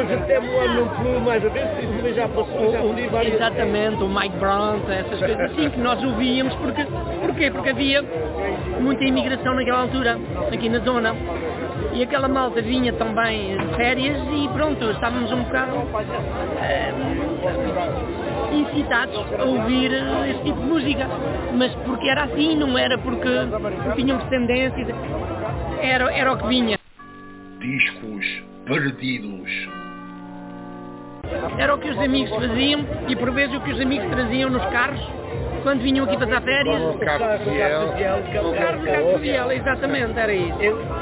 O- 2.64 2.94
exatamente, 3.36 4.04
o 4.04 4.08
Mike 4.08 4.38
Brown, 4.38 4.80
essas 4.90 5.20
coisas 5.20 5.40
assim 5.52 5.70
que 5.70 5.80
nós 5.80 6.04
ouvíamos, 6.04 6.54
porque, 6.56 6.86
porquê? 7.22 7.52
Porque 7.52 7.70
havia 7.70 8.04
muita 8.80 9.04
imigração 9.04 9.54
naquela 9.56 9.82
altura, 9.82 10.18
aqui 10.52 10.70
na 10.70 10.80
zona. 10.80 11.16
E 11.94 12.04
aquela 12.04 12.28
malta 12.28 12.62
vinha 12.62 12.94
também 12.94 13.58
de 13.58 13.76
férias 13.76 14.18
e 14.32 14.48
pronto, 14.50 14.92
estávamos 14.92 15.32
um 15.32 15.44
bocado 15.44 15.72
eh, 16.62 16.94
incitados 18.52 19.26
a 19.40 19.44
ouvir 19.44 19.92
eh, 19.92 20.32
esse 20.32 20.44
tipo 20.44 20.60
de 20.60 20.66
música. 20.66 21.08
Mas 21.56 21.74
porque 21.86 22.08
era 22.08 22.24
assim, 22.24 22.56
não 22.56 22.78
era 22.78 22.98
porque 22.98 23.30
tínhamos 23.96 24.24
tendências, 24.26 24.88
era, 25.82 26.12
era 26.14 26.34
o 26.34 26.38
que 26.38 26.48
vinha. 26.48 26.78
Discos 27.60 28.44
perdidos. 28.66 29.70
Era 31.58 31.76
o 31.76 31.78
que 31.78 31.90
os 31.90 31.98
amigos 31.98 32.30
faziam 32.36 32.86
e 33.08 33.16
por 33.16 33.32
vezes 33.32 33.56
o 33.56 33.62
que 33.62 33.72
os 33.72 33.80
amigos 33.80 34.10
traziam 34.10 34.50
nos 34.50 34.66
carros 34.68 35.02
quando 35.64 35.82
vinham 35.82 36.06
aqui 36.06 36.18
passar 36.18 36.42
férias. 36.42 36.82
o 36.82 36.94
de 36.94 37.00
Fiel. 37.52 38.50
O 38.50 38.56
carro 38.56 39.18
Viela, 39.20 39.56
exatamente, 39.56 40.18
era 40.18 40.34
isso. 40.34 40.58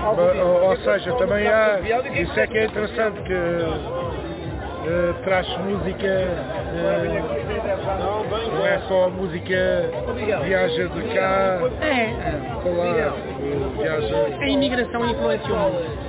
Ou, 0.06 0.70
ou 0.70 0.78
seja, 0.78 1.14
também 1.14 1.48
há, 1.48 1.80
isso 2.20 2.40
é 2.40 2.48
que 2.48 2.58
é 2.58 2.66
interessante 2.66 3.22
que 3.22 4.16
eh, 4.88 5.13
traz 5.23 5.47
música, 5.60 6.08
eh, 6.08 7.21
não 8.54 8.65
é 8.65 8.80
só 8.88 9.10
música 9.10 9.91
viaja 10.45 10.88
de 10.88 11.02
cá 11.13 11.60
É, 11.82 12.13
para 12.62 12.71
lá, 12.71 12.97
eh, 12.97 13.12
viaja 13.82 14.38
a 14.39 14.47
imigração 14.47 15.06
influenciou 15.10 15.58
muito. 15.71 16.08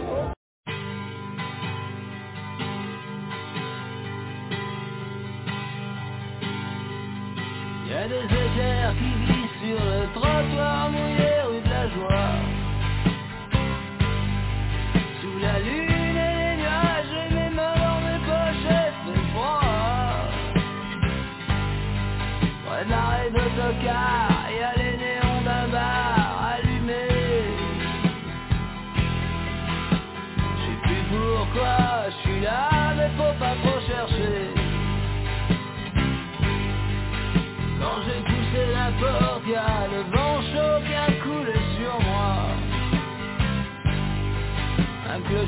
Y 7.87 7.93
a 7.93 8.07
des 8.07 8.25
éclairs 8.25 8.95
qui 8.99 9.11
glissent 9.27 9.59
sur 9.61 9.81
le 9.85 10.07
trottoir 10.15 10.91
mouillé 10.91 11.28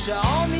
you 0.06 0.14
owe 0.14 0.46
me 0.46 0.59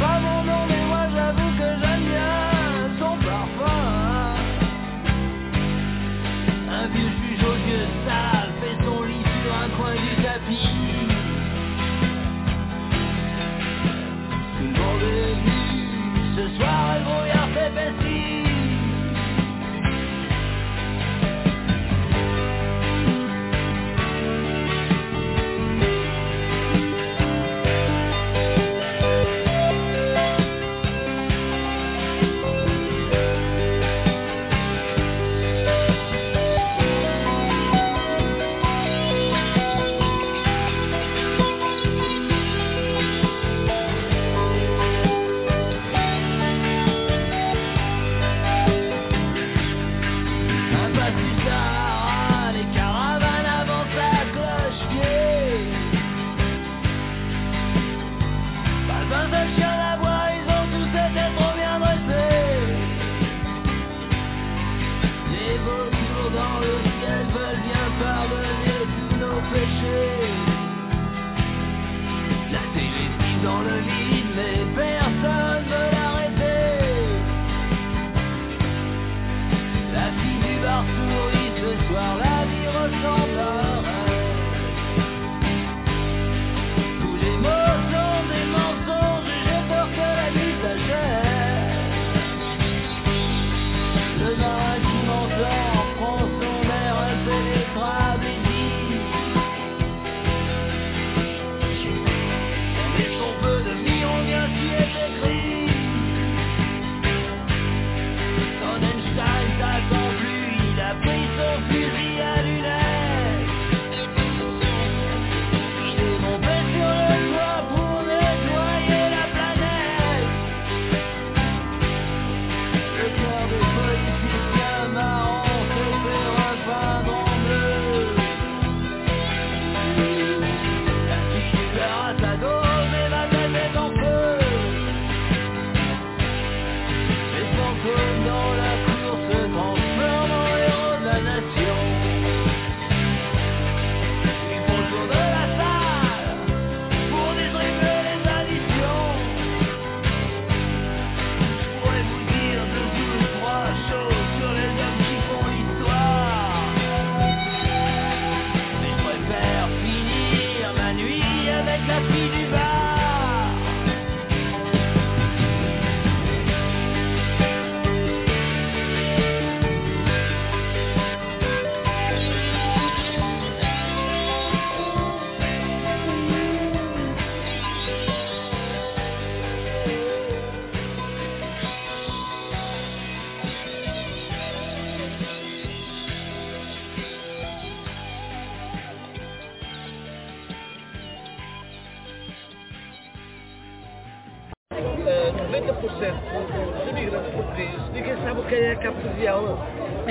vamos 0.00 0.45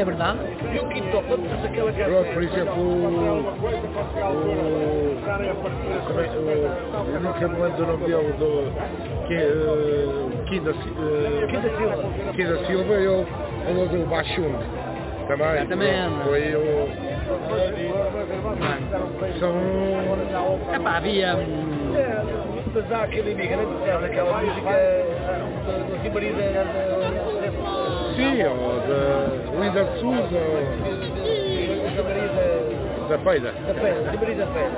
É 0.06 0.08
verdade? 0.08 0.40
E 0.72 0.80
o 0.80 0.88
quinto 0.88 1.22
faz 1.24 1.66
aquela. 1.66 1.92
Pronto, 1.92 2.34
por 2.34 2.44
exemplo, 2.44 2.80
o, 2.80 2.86
o, 2.86 3.56
como 6.06 6.20
o- 6.20 6.46
eu 7.12 7.20
nunca 7.22 7.48
me 7.48 7.56
lembro 7.60 7.78
do 7.78 7.86
nome 7.88 8.06
dele, 8.06 8.34
do, 8.38 8.72
que, 9.28 9.36
uh, 9.36 10.44
Kim 10.46 10.62
da, 10.62 10.74
Si- 10.74 10.94
eh, 11.00 11.48
Kim 11.48 11.60
da 11.60 11.70
Silva. 11.76 11.96
Kim 12.36 12.46
da 12.46 12.58
Silva, 12.68 12.94
ele 12.94 13.26
falou 13.66 13.88
do 13.88 14.06
Bachung 14.08 14.56
também. 15.28 15.48
Exatamente. 15.56 16.24
Foi 16.24 16.56
o. 16.56 16.60
São. 19.40 19.56
Epá, 20.76 20.98
havia... 20.98 21.36
É, 22.76 22.82
Mas 22.82 22.92
há 22.92 23.04
aquele 23.04 23.32
imigrante 23.32 23.66
que 23.74 23.90
faz 23.90 24.04
aquela 24.04 24.42
música 24.42 24.72
do- 25.66 25.86
do 25.90 25.96
Ribeirinho 26.04 26.36
da. 26.36 26.42
da- 26.44 26.64
da- 26.64 26.76
Sim, 28.16 28.44
ou 28.44 28.80
da 28.82 29.60
Linda 29.64 29.84
de 29.86 30.00
Souza, 30.00 30.40
da. 33.00 33.08
da 33.10 33.18
Feira. 33.20 33.52
da 33.52 33.74
Feira, 33.74 34.12
Ribeirinho 34.12 34.40
da 34.40 34.48
Feira. 34.48 34.72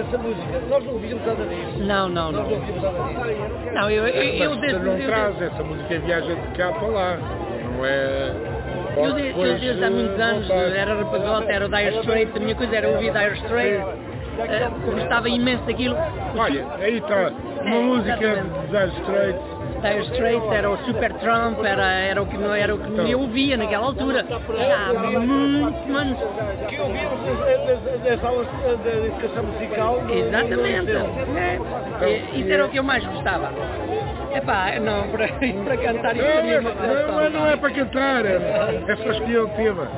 Essa 0.00 0.18
música. 0.18 0.60
Nós 0.68 0.84
não 0.84 0.92
ouvimos 0.92 1.24
nada 1.26 1.44
disso. 1.44 1.78
Não, 1.84 2.08
não, 2.08 2.32
Nós 2.32 2.42
não. 2.42 2.50
não 2.50 2.58
ouvimos 2.58 2.82
nada 2.82 2.98
disso. 2.98 3.74
Não, 3.74 3.90
eu, 3.90 4.06
eu, 4.06 4.22
eu, 4.24 4.50
Mas 4.50 4.60
desde, 4.60 4.78
não 4.80 4.98
eu, 4.98 5.06
traz, 5.06 5.40
essa 5.42 5.62
música 5.62 5.98
viaja 6.00 6.34
de 6.34 6.58
cá 6.58 6.72
para 6.72 6.88
lá. 6.88 7.16
Não 7.16 7.84
é. 7.86 8.32
eu, 8.96 9.12
desde, 9.14 9.40
eu 9.40 9.58
desde 9.58 9.84
há 9.84 9.90
muitos 9.90 10.18
eh, 10.18 10.22
anos 10.22 10.50
era 10.50 10.94
rapazote, 10.94 11.50
era 11.50 11.64
o 11.66 11.68
Dire 11.68 11.98
Straits, 12.00 12.36
a 12.36 12.40
minha 12.40 12.54
coisa 12.54 12.76
era 12.76 12.88
ouvir 12.88 13.12
Dire 13.12 13.34
Straits, 13.36 14.09
eh, 14.48 14.70
gostava 14.84 15.28
imenso 15.28 15.64
daquilo. 15.64 15.96
Olha, 16.36 16.66
aí 16.80 16.98
está, 16.98 17.32
uma 17.62 17.76
É, 17.76 17.80
música 17.80 18.24
exatamente. 18.24 18.58
de 18.60 18.66
Dire 18.66 19.00
Straits. 19.00 19.60
Dire 19.80 19.98
Straits 20.12 20.52
era 20.52 20.70
o 20.70 20.76
Super 20.84 21.12
Trump, 21.14 21.64
era, 21.64 21.84
era 21.90 22.22
o 22.22 22.26
que 22.26 22.36
não 22.36 22.54
era 22.54 22.74
o 22.74 22.78
que 22.78 22.88
Então. 22.90 23.06
eu 23.06 23.20
ouvia 23.20 23.56
naquela 23.56 23.86
altura. 23.86 24.26
Há 24.28 25.20
muitos 25.20 25.96
anos. 25.96 26.18
Que 26.68 26.80
ouvimos 26.80 27.20
das, 28.04 28.24
aulas 28.24 28.46
de, 28.46 28.76
de 28.76 29.06
educação 29.06 29.44
musical. 29.44 30.02
Exatamente. 30.10 30.90
É. 30.92 32.08
E- 32.08 32.40
Isso 32.40 32.52
era 32.52 32.66
o 32.66 32.68
que 32.68 32.78
eu 32.78 32.84
mais 32.84 33.04
gostava. 33.06 33.50
Epá, 34.34 34.78
não, 34.80 35.08
para, 35.10 35.26
para 35.28 35.76
cantar 35.78 36.14
isso 36.16 36.24
Não, 36.24 36.62
para 36.62 36.86
é 36.86 37.06
não, 37.06 37.30
não 37.40 37.46
é 37.48 37.56
para 37.56 37.70
cantar, 37.70 38.24
é, 38.26 38.82
é 38.86 38.96
só 38.96 39.10
escolher 39.10 39.40
o 39.40 39.48
tema 39.48 39.88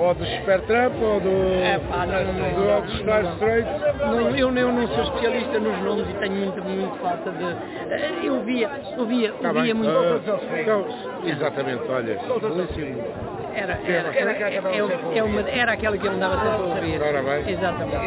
ou 0.00 0.14
do 0.14 0.24
Super 0.24 0.62
Trump 0.62 0.94
ou 1.02 1.20
do, 1.20 1.28
é, 1.62 1.78
pá, 1.78 2.06
não, 2.06 2.24
não, 2.24 2.32
do 2.32 2.40
não, 2.60 2.78
Oxford 2.78 3.28
Straight. 3.34 3.68
Não, 4.00 4.34
eu, 4.36 4.56
eu 4.56 4.72
não 4.72 4.88
sou 4.88 5.04
especialista 5.04 5.60
nos 5.60 5.78
nomes 5.82 6.08
e 6.08 6.14
tenho 6.14 6.32
muito, 6.32 6.62
muito 6.62 6.96
falta 7.00 7.30
de. 7.30 7.44
Eh, 7.44 8.20
eu 8.24 8.40
via, 8.42 8.70
eu 8.96 9.04
via, 9.06 9.32
tá 9.32 9.48
eu 9.48 9.62
via 9.62 9.74
muito. 9.74 9.90
Uh, 9.90 10.22
então, 10.58 10.86
exatamente, 11.24 11.82
olha, 11.90 12.18
belíssimo. 12.40 13.04
Era, 13.52 13.80
era, 13.84 14.16
era, 14.16 14.32
era, 14.32 14.70
é 15.14 15.22
uma, 15.22 15.42
era 15.42 15.72
aquela 15.72 15.98
que 15.98 16.06
eu 16.06 16.12
andava 16.12 16.36
sempre 16.36 16.50
a 16.50 16.56
ouvir. 16.56 17.02
Ora 17.02 17.22
bem. 17.22 17.50
Exatamente. 17.52 17.96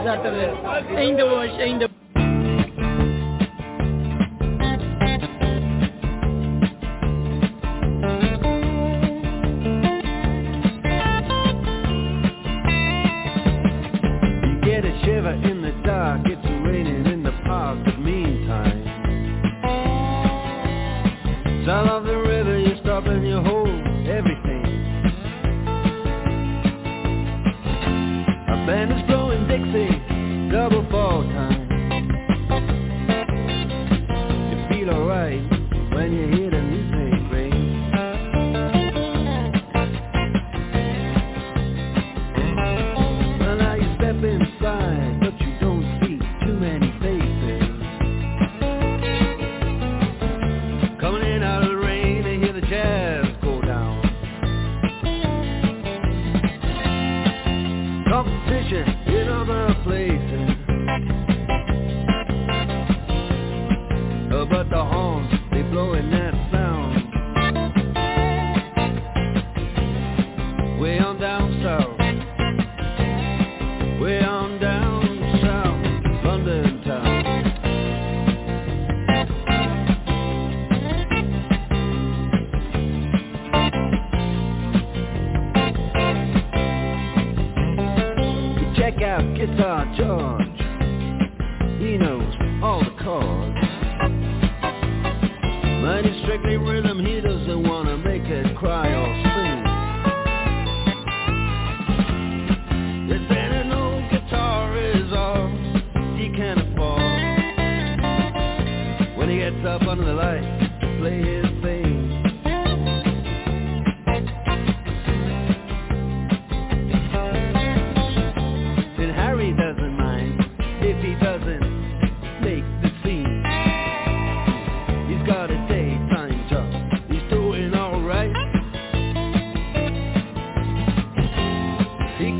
exatamente. 0.00 0.56
Ainda 0.96 1.26
hoje, 1.26 1.62
ainda 1.62 1.88
man 28.64 28.92
is 28.92 29.02
broken. 29.02 29.23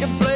can 0.06 0.18
play. 0.18 0.33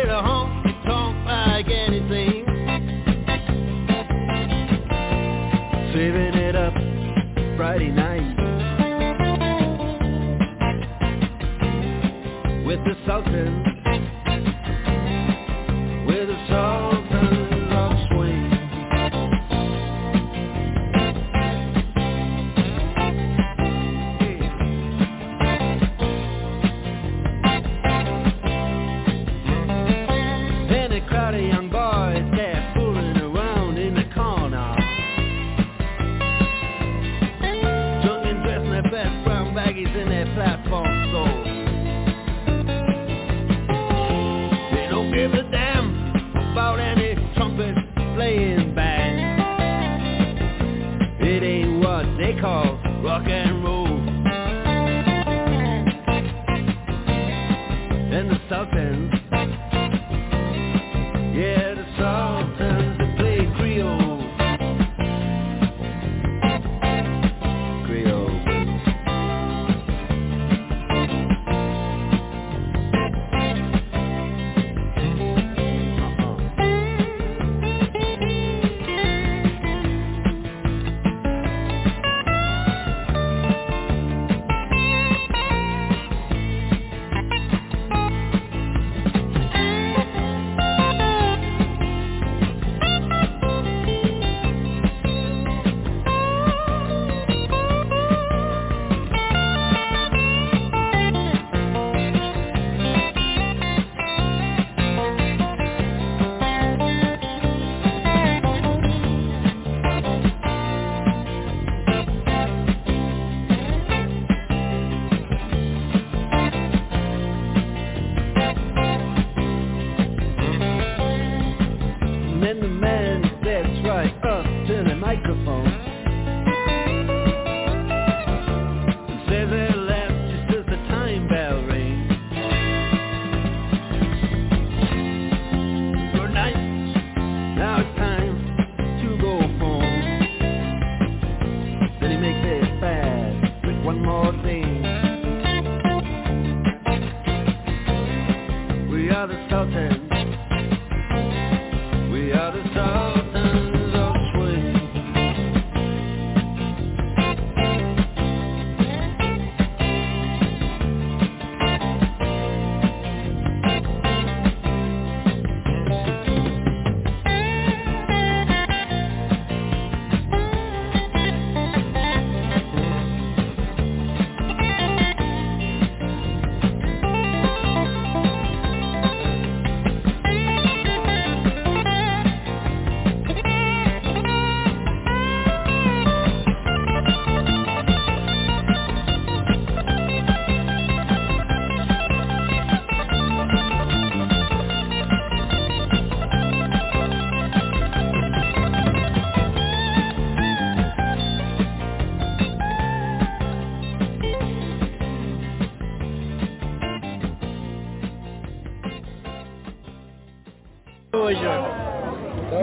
Hoje. 211.19 211.41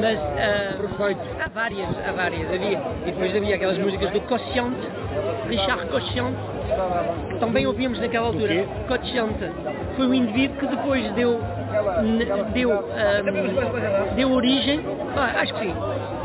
Mas 0.02 0.18
ah, 0.20 0.78
Perfeito. 0.82 1.22
há 1.44 1.48
várias, 1.50 1.90
há 2.08 2.12
várias. 2.12 2.52
Havia, 2.52 2.82
e 3.06 3.12
depois 3.12 3.36
havia 3.36 3.56
aquelas 3.56 3.78
músicas 3.78 4.10
do 4.12 4.22
Cochante, 4.22 4.88
Richard 5.48 5.86
Cochante, 5.88 6.38
que 7.30 7.36
também 7.40 7.68
ouvíamos 7.68 8.00
naquela 8.00 8.28
altura. 8.28 8.66
Cochante 8.88 9.52
foi 9.96 10.08
o 10.08 10.14
indivíduo 10.14 10.58
que 10.58 10.68
depois 10.68 11.12
deu, 11.14 11.40
deu, 12.54 12.72
ah, 12.74 14.14
deu 14.16 14.32
origem, 14.32 14.80
ah, 15.16 15.42
acho 15.42 15.54
que 15.54 15.60
sim, 15.66 15.74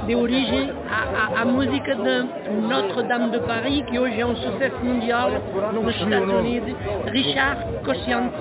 deu 0.07 0.21
origem 0.21 0.73
à, 0.89 1.39
à- 1.39 1.43
à 1.43 1.45
música 1.45 1.95
de 1.95 2.27
Notre-Dame 2.67 3.31
de 3.31 3.41
Paris, 3.41 3.85
que 3.85 3.99
hoje 3.99 4.21
é 4.23 4.25
um 4.25 4.37
sucesso 4.37 4.77
mundial 4.83 5.31
nos 5.75 5.95
Estados. 5.95 6.33
Unidos. 6.33 6.75
Richard 7.13 7.63
Cochante. 7.85 8.35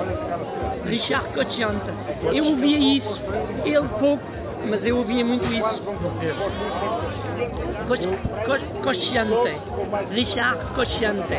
Richard 0.90 1.28
Cochante. 1.34 1.92
Eu 2.34 2.46
ouvia 2.46 2.78
isso, 2.78 3.22
ele 3.66 3.88
pouco, 4.00 4.24
mas 4.70 4.86
eu 4.86 4.98
ouvia 4.98 5.24
muito 5.24 5.46
isso. 5.52 5.82
Co- 7.88 7.98
Co- 8.46 8.82
Cochante. 8.84 9.58
Richard 10.12 10.66
Cochante. 10.76 11.38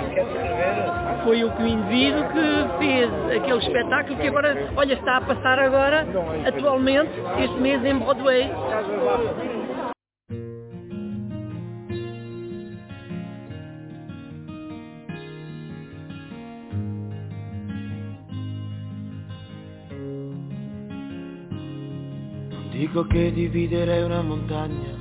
Foi 1.24 1.44
o 1.44 1.66
indivíduo 1.66 2.24
que 2.30 2.78
fez 2.78 3.10
aquele 3.36 3.58
espetáculo 3.58 4.16
que 4.18 4.28
agora, 4.28 4.56
olha, 4.76 4.94
está 4.94 5.18
a 5.18 5.20
passar 5.20 5.58
agora, 5.58 6.06
atualmente, 6.46 7.10
este 7.38 7.56
mês 7.60 7.84
em 7.84 7.98
Broadway. 7.98 8.50
Dico 22.90 23.06
che 23.06 23.32
dividerei 23.32 24.02
una 24.02 24.20
montagna, 24.20 24.92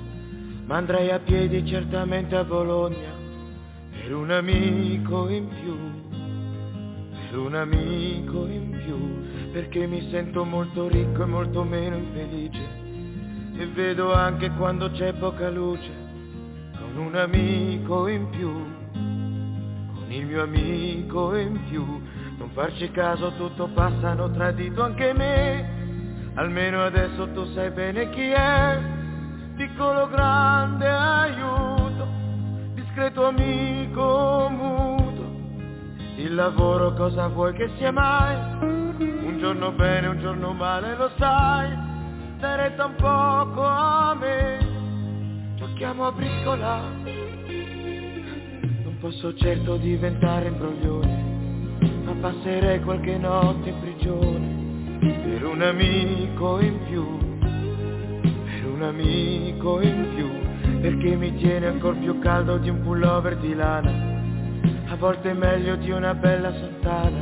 ma 0.65 0.77
andrei 0.77 1.09
a 1.09 1.17
piedi 1.17 1.65
certamente 1.65 2.35
a 2.35 2.43
Bologna 2.43 3.17
per 3.89 4.13
un 4.13 4.29
amico 4.29 5.27
in 5.27 5.47
più, 5.47 5.75
per 7.25 7.39
un 7.39 7.55
amico 7.55 8.45
in 8.45 8.79
più, 8.83 9.51
perché 9.51 9.87
mi 9.87 10.07
sento 10.11 10.45
molto 10.45 10.87
ricco 10.87 11.23
e 11.23 11.25
molto 11.25 11.63
meno 11.63 11.95
infelice 11.95 12.61
e 13.57 13.65
vedo 13.65 14.13
anche 14.13 14.51
quando 14.51 14.91
c'è 14.91 15.13
poca 15.13 15.49
luce 15.49 15.91
con 16.77 17.07
un 17.07 17.15
amico 17.15 18.07
in 18.07 18.29
più, 18.29 18.51
con 19.95 20.05
il 20.09 20.27
mio 20.27 20.43
amico 20.43 21.35
in 21.35 21.59
più, 21.67 21.83
non 22.37 22.51
farci 22.53 22.91
caso 22.91 23.31
tutto 23.35 23.67
passa, 23.73 24.09
hanno 24.09 24.29
tradito 24.29 24.83
anche 24.83 25.11
me. 25.13 25.78
Almeno 26.39 26.85
adesso 26.85 27.27
tu 27.33 27.51
sai 27.51 27.69
bene 27.69 28.09
chi 28.11 28.29
è, 28.29 28.79
piccolo 29.57 30.07
grande 30.07 30.87
aiuto, 30.87 32.07
discreto 32.75 33.25
amico 33.25 34.47
muto. 34.49 35.23
Il 36.15 36.33
lavoro 36.35 36.93
cosa 36.93 37.27
vuoi 37.27 37.51
che 37.51 37.69
sia 37.75 37.91
mai? 37.91 38.37
Un 38.61 39.35
giorno 39.37 39.73
bene, 39.73 40.07
un 40.07 40.19
giorno 40.21 40.53
male, 40.53 40.95
lo 40.95 41.11
sai, 41.17 41.77
dai 42.37 42.55
retta 42.55 42.85
un 42.85 42.95
poco 42.95 43.61
a 43.61 44.15
me, 44.17 45.55
giochiamo 45.57 46.05
a 46.07 46.11
briscola. 46.13 46.79
Non 48.83 48.97
posso 49.01 49.35
certo 49.35 49.75
diventare 49.75 50.47
imbroglione, 50.47 51.23
ma 52.05 52.13
passerei 52.13 52.79
qualche 52.79 53.17
notte 53.17 53.67
in 53.67 53.79
prigione 53.81 54.58
per 54.99 55.45
un 55.45 55.61
amico 55.61 56.59
in 56.59 56.77
più, 56.87 57.17
per 57.39 58.65
un 58.65 58.81
amico 58.83 59.81
in 59.81 60.07
più, 60.15 60.29
perché 60.81 61.15
mi 61.15 61.35
tiene 61.35 61.67
ancora 61.67 61.97
più 61.97 62.19
caldo 62.19 62.57
di 62.57 62.69
un 62.69 62.81
pullover 62.81 63.37
di 63.37 63.53
lana, 63.53 63.91
a 64.87 64.95
volte 64.97 65.33
meglio 65.33 65.75
di 65.77 65.91
una 65.91 66.13
bella 66.13 66.51
santana, 66.51 67.21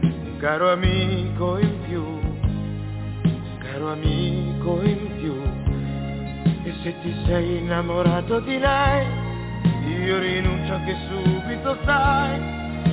un 0.00 0.36
caro 0.38 0.70
amico 0.70 1.58
in 1.58 1.74
più, 1.86 2.02
un 2.02 3.58
caro 3.58 3.92
amico 3.92 4.80
in 4.82 5.16
più, 5.18 5.34
e 6.64 6.72
se 6.82 6.94
ti 7.02 7.14
sei 7.26 7.58
innamorato 7.58 8.40
di 8.40 8.58
lei, 8.58 9.06
io 10.04 10.18
rinuncio 10.18 10.72
anche 10.74 10.96
subito, 11.08 11.76
sai, 11.84 12.40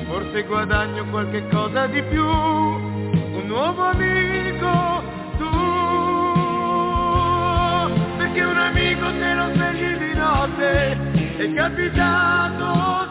forse 0.07 0.43
guadagno 0.43 1.05
qualche 1.05 1.47
cosa 1.49 1.85
di 1.87 2.01
più 2.03 2.23
nuovo 3.55 3.83
amico 3.83 5.01
tu. 5.37 5.49
Perché 8.17 8.43
un 8.43 8.57
amico 8.57 9.09
se 9.17 9.33
lo 9.33 9.49
svegli 9.53 9.95
di 9.97 10.13
notte 10.13 10.97
è 11.37 11.53
capitato 11.53 13.04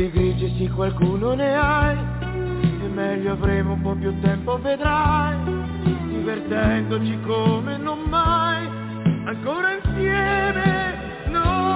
Capelli 0.00 0.10
grigi 0.12 0.54
sì 0.56 0.68
qualcuno 0.70 1.34
ne 1.34 1.54
hai, 1.54 1.98
e 2.82 2.88
meglio 2.88 3.32
avremo 3.32 3.74
un 3.74 3.82
po' 3.82 3.94
più 3.94 4.18
tempo 4.20 4.58
vedrai, 4.58 5.36
divertendoci 6.08 7.18
come 7.26 7.76
non 7.76 7.98
mai. 8.08 8.66
Ancora 9.26 9.74
insieme 9.74 10.94
noi. 11.26 11.69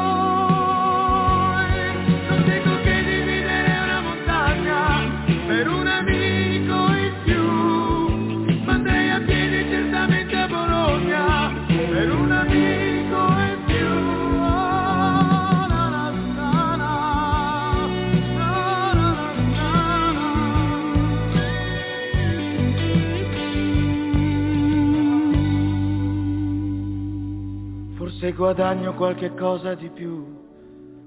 Guadagno 28.35 28.95
qualche 28.95 29.33
cosa 29.35 29.75
di 29.75 29.89
più, 29.89 30.13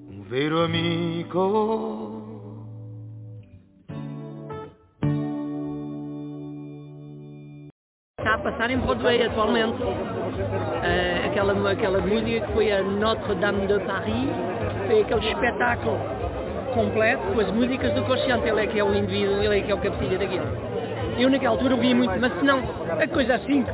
un 0.09 0.23
vero 0.28 0.63
amico. 0.63 2.25
Está 8.17 8.34
a 8.34 8.38
passar 8.39 8.71
em 8.71 8.80
Broadway 8.80 9.21
atualmente 9.23 9.84
eh, 10.84 11.25
aquela, 11.25 11.71
aquela 11.71 11.99
música 11.99 12.45
que 12.45 12.53
foi 12.53 12.71
a 12.71 12.82
Notre 12.82 13.36
Dame 13.36 13.67
de 13.67 13.80
Paris, 13.80 14.30
foi 14.88 15.01
aquele 15.01 15.32
espetáculo 15.32 15.97
completo 16.73 17.23
com 17.34 17.39
as 17.41 17.51
músicas 17.51 17.93
do 17.93 18.03
Consciente, 18.03 18.47
ele 18.47 18.63
é 18.63 18.67
que 18.67 18.80
é 18.80 18.84
o 18.84 18.95
indivíduo, 18.95 19.43
ele 19.43 19.59
é 19.59 19.61
que 19.61 19.71
é 19.71 19.75
o 19.75 19.80
cabecilha 19.80 20.17
daquilo. 20.17 20.47
Eu 21.17 21.30
naquela 21.30 21.55
altura 21.55 21.75
ouvia 21.75 21.95
muito, 21.95 22.19
mas 22.19 22.32
se 22.38 22.45
não, 22.45 22.59
a 22.91 23.07
coisa 23.07 23.36
assim, 23.36 23.65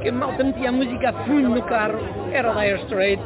que 0.00 0.08
a 0.08 0.12
malta 0.12 0.44
metia 0.44 0.68
a 0.68 0.72
música 0.72 1.08
a 1.10 1.12
fundo 1.12 1.48
no 1.50 1.62
carro, 1.62 1.98
era 2.32 2.50
o 2.50 2.54
Dire 2.54 2.78
Straits 2.82 3.24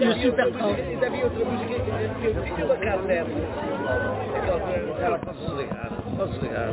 e 0.00 0.04
o 0.08 0.12
Super. 0.22 0.46
Ainda 0.46 1.06
havia 1.06 1.24
outra 1.24 1.44
música 1.44 1.74
que 2.20 2.26
eu 2.26 2.42
tinha 2.44 2.64
uma 2.66 2.76
cassete. 2.76 3.30
Aquela 4.96 5.18
posso 5.18 5.40
desligar, 5.46 5.90
posso 6.16 6.32
desligar. 6.32 6.68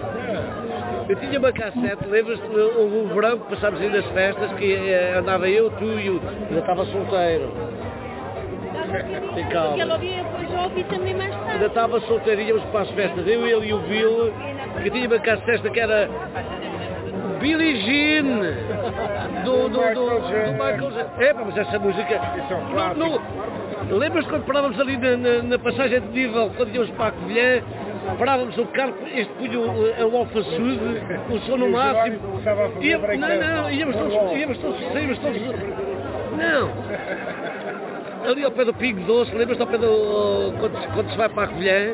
Eu 1.09 1.15
tinha 1.17 1.39
uma 1.39 1.51
cassete, 1.51 2.05
lembras-te, 2.09 2.45
houve 2.55 2.95
um 2.97 3.07
verão 3.13 3.39
que 3.39 3.49
passámos 3.55 3.81
aí 3.81 3.89
nas 3.89 4.05
festas 4.07 4.51
que 4.53 4.73
eh, 4.73 5.15
andava 5.17 5.49
eu, 5.49 5.69
tu 5.71 5.85
e 5.85 6.09
o. 6.09 6.21
ainda 6.49 6.59
estava 6.59 6.85
solteiro. 6.85 7.51
Tem 9.35 9.45
calma. 9.47 9.67
Porque 9.69 9.81
ela 9.81 9.93
ouvia, 9.93 10.23
depois 10.23 10.49
já 10.51 10.63
ouvi 10.63 10.83
também 10.85 11.13
mais 11.15 11.31
Ainda 11.33 11.45
tarde. 11.45 11.65
estava 11.65 11.99
solteiro, 12.01 12.41
íamos 12.41 12.63
para 12.65 12.81
as 12.81 12.89
festas, 12.91 13.27
eu, 13.27 13.47
ele 13.47 13.67
e 13.69 13.73
o 13.73 13.79
Bill, 13.79 14.33
que 14.83 14.89
tinha 14.89 15.07
uma 15.07 15.19
cassete 15.19 15.69
que 15.69 15.79
era 15.79 16.09
Billie 17.41 17.81
Jean, 17.81 18.23
do, 19.43 19.69
do, 19.69 19.79
do, 19.93 20.05
do 20.19 20.51
Michael 20.53 20.91
Jackson. 20.91 21.21
É, 21.21 21.33
mas 21.33 21.57
essa 21.57 21.79
música... 21.79 22.21
Não, 22.73 22.93
não, 22.93 23.21
Lembras 23.97 24.25
quando 24.27 24.45
parávamos 24.45 24.79
ali 24.79 24.95
na, 24.95 25.17
na, 25.17 25.43
na 25.43 25.59
passagem 25.59 25.99
de 25.99 26.07
nível, 26.07 26.51
quando 26.55 26.73
íamos 26.73 26.91
para 26.91 27.07
a 27.07 27.11
Covilhã, 27.11 27.61
parávamos 28.17 28.57
o 28.57 28.65
carro, 28.67 28.93
este 29.13 29.33
punha 29.33 29.59
o, 29.59 30.13
o 30.13 30.17
alfa 30.17 30.43
sud, 30.43 30.79
o 31.29 31.39
som 31.39 31.57
no 31.57 31.69
máximo. 31.71 32.19
Ia, 32.79 32.97
não, 32.97 33.63
não, 33.63 33.71
íamos 33.71 33.95
todos, 33.95 34.37
íamos 34.37 34.57
todos, 34.59 34.93
saímos 34.93 35.17
todos... 35.19 35.41
Não. 36.37 36.69
Ali 38.29 38.45
ao 38.45 38.51
pé 38.51 38.65
do 38.65 38.73
Pingo 38.75 39.01
Doce, 39.01 39.35
lembras-te 39.35 39.61
ao 39.61 39.67
pé 39.67 39.77
do... 39.79 40.53
Quando, 40.59 40.93
quando 40.93 41.09
se 41.09 41.17
vai 41.17 41.27
para 41.27 41.43
a 41.43 41.47
Covilhã, 41.47 41.93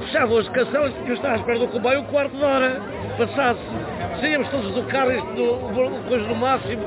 fechavam 0.00 0.38
as 0.38 0.48
canções 0.48 0.94
e 1.04 1.08
eu 1.08 1.14
estava 1.14 1.34
à 1.34 1.36
espera 1.36 1.58
do 1.58 1.68
comboio 1.68 2.00
um 2.00 2.04
quarto 2.04 2.34
de 2.34 2.42
hora, 2.42 2.80
passasse. 3.18 3.60
Saíamos 4.20 4.48
todos 4.50 4.74
do 4.74 4.82
carro, 4.84 5.12
isto 5.12 5.60
coisa 6.08 6.26
no 6.26 6.34
máximo, 6.36 6.84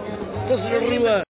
todos 0.48 0.64
na 0.64 0.80
rua. 0.80 1.29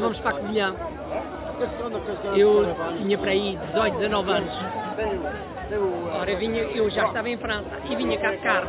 Vamos 0.00 0.18
para 0.20 0.30
a 0.30 0.40
Covilhã. 0.40 0.74
Eu 2.36 2.76
tinha 2.98 3.18
para 3.18 3.30
aí 3.30 3.58
18, 3.72 3.98
19 3.98 4.30
anos. 4.30 4.52
Ora, 6.18 6.36
vinha, 6.36 6.62
eu 6.62 6.88
já 6.88 7.06
estava 7.06 7.28
em 7.28 7.36
França 7.36 7.68
e 7.90 7.96
vinha 7.96 8.18
cá 8.18 8.30
de 8.30 8.38
carro. 8.38 8.66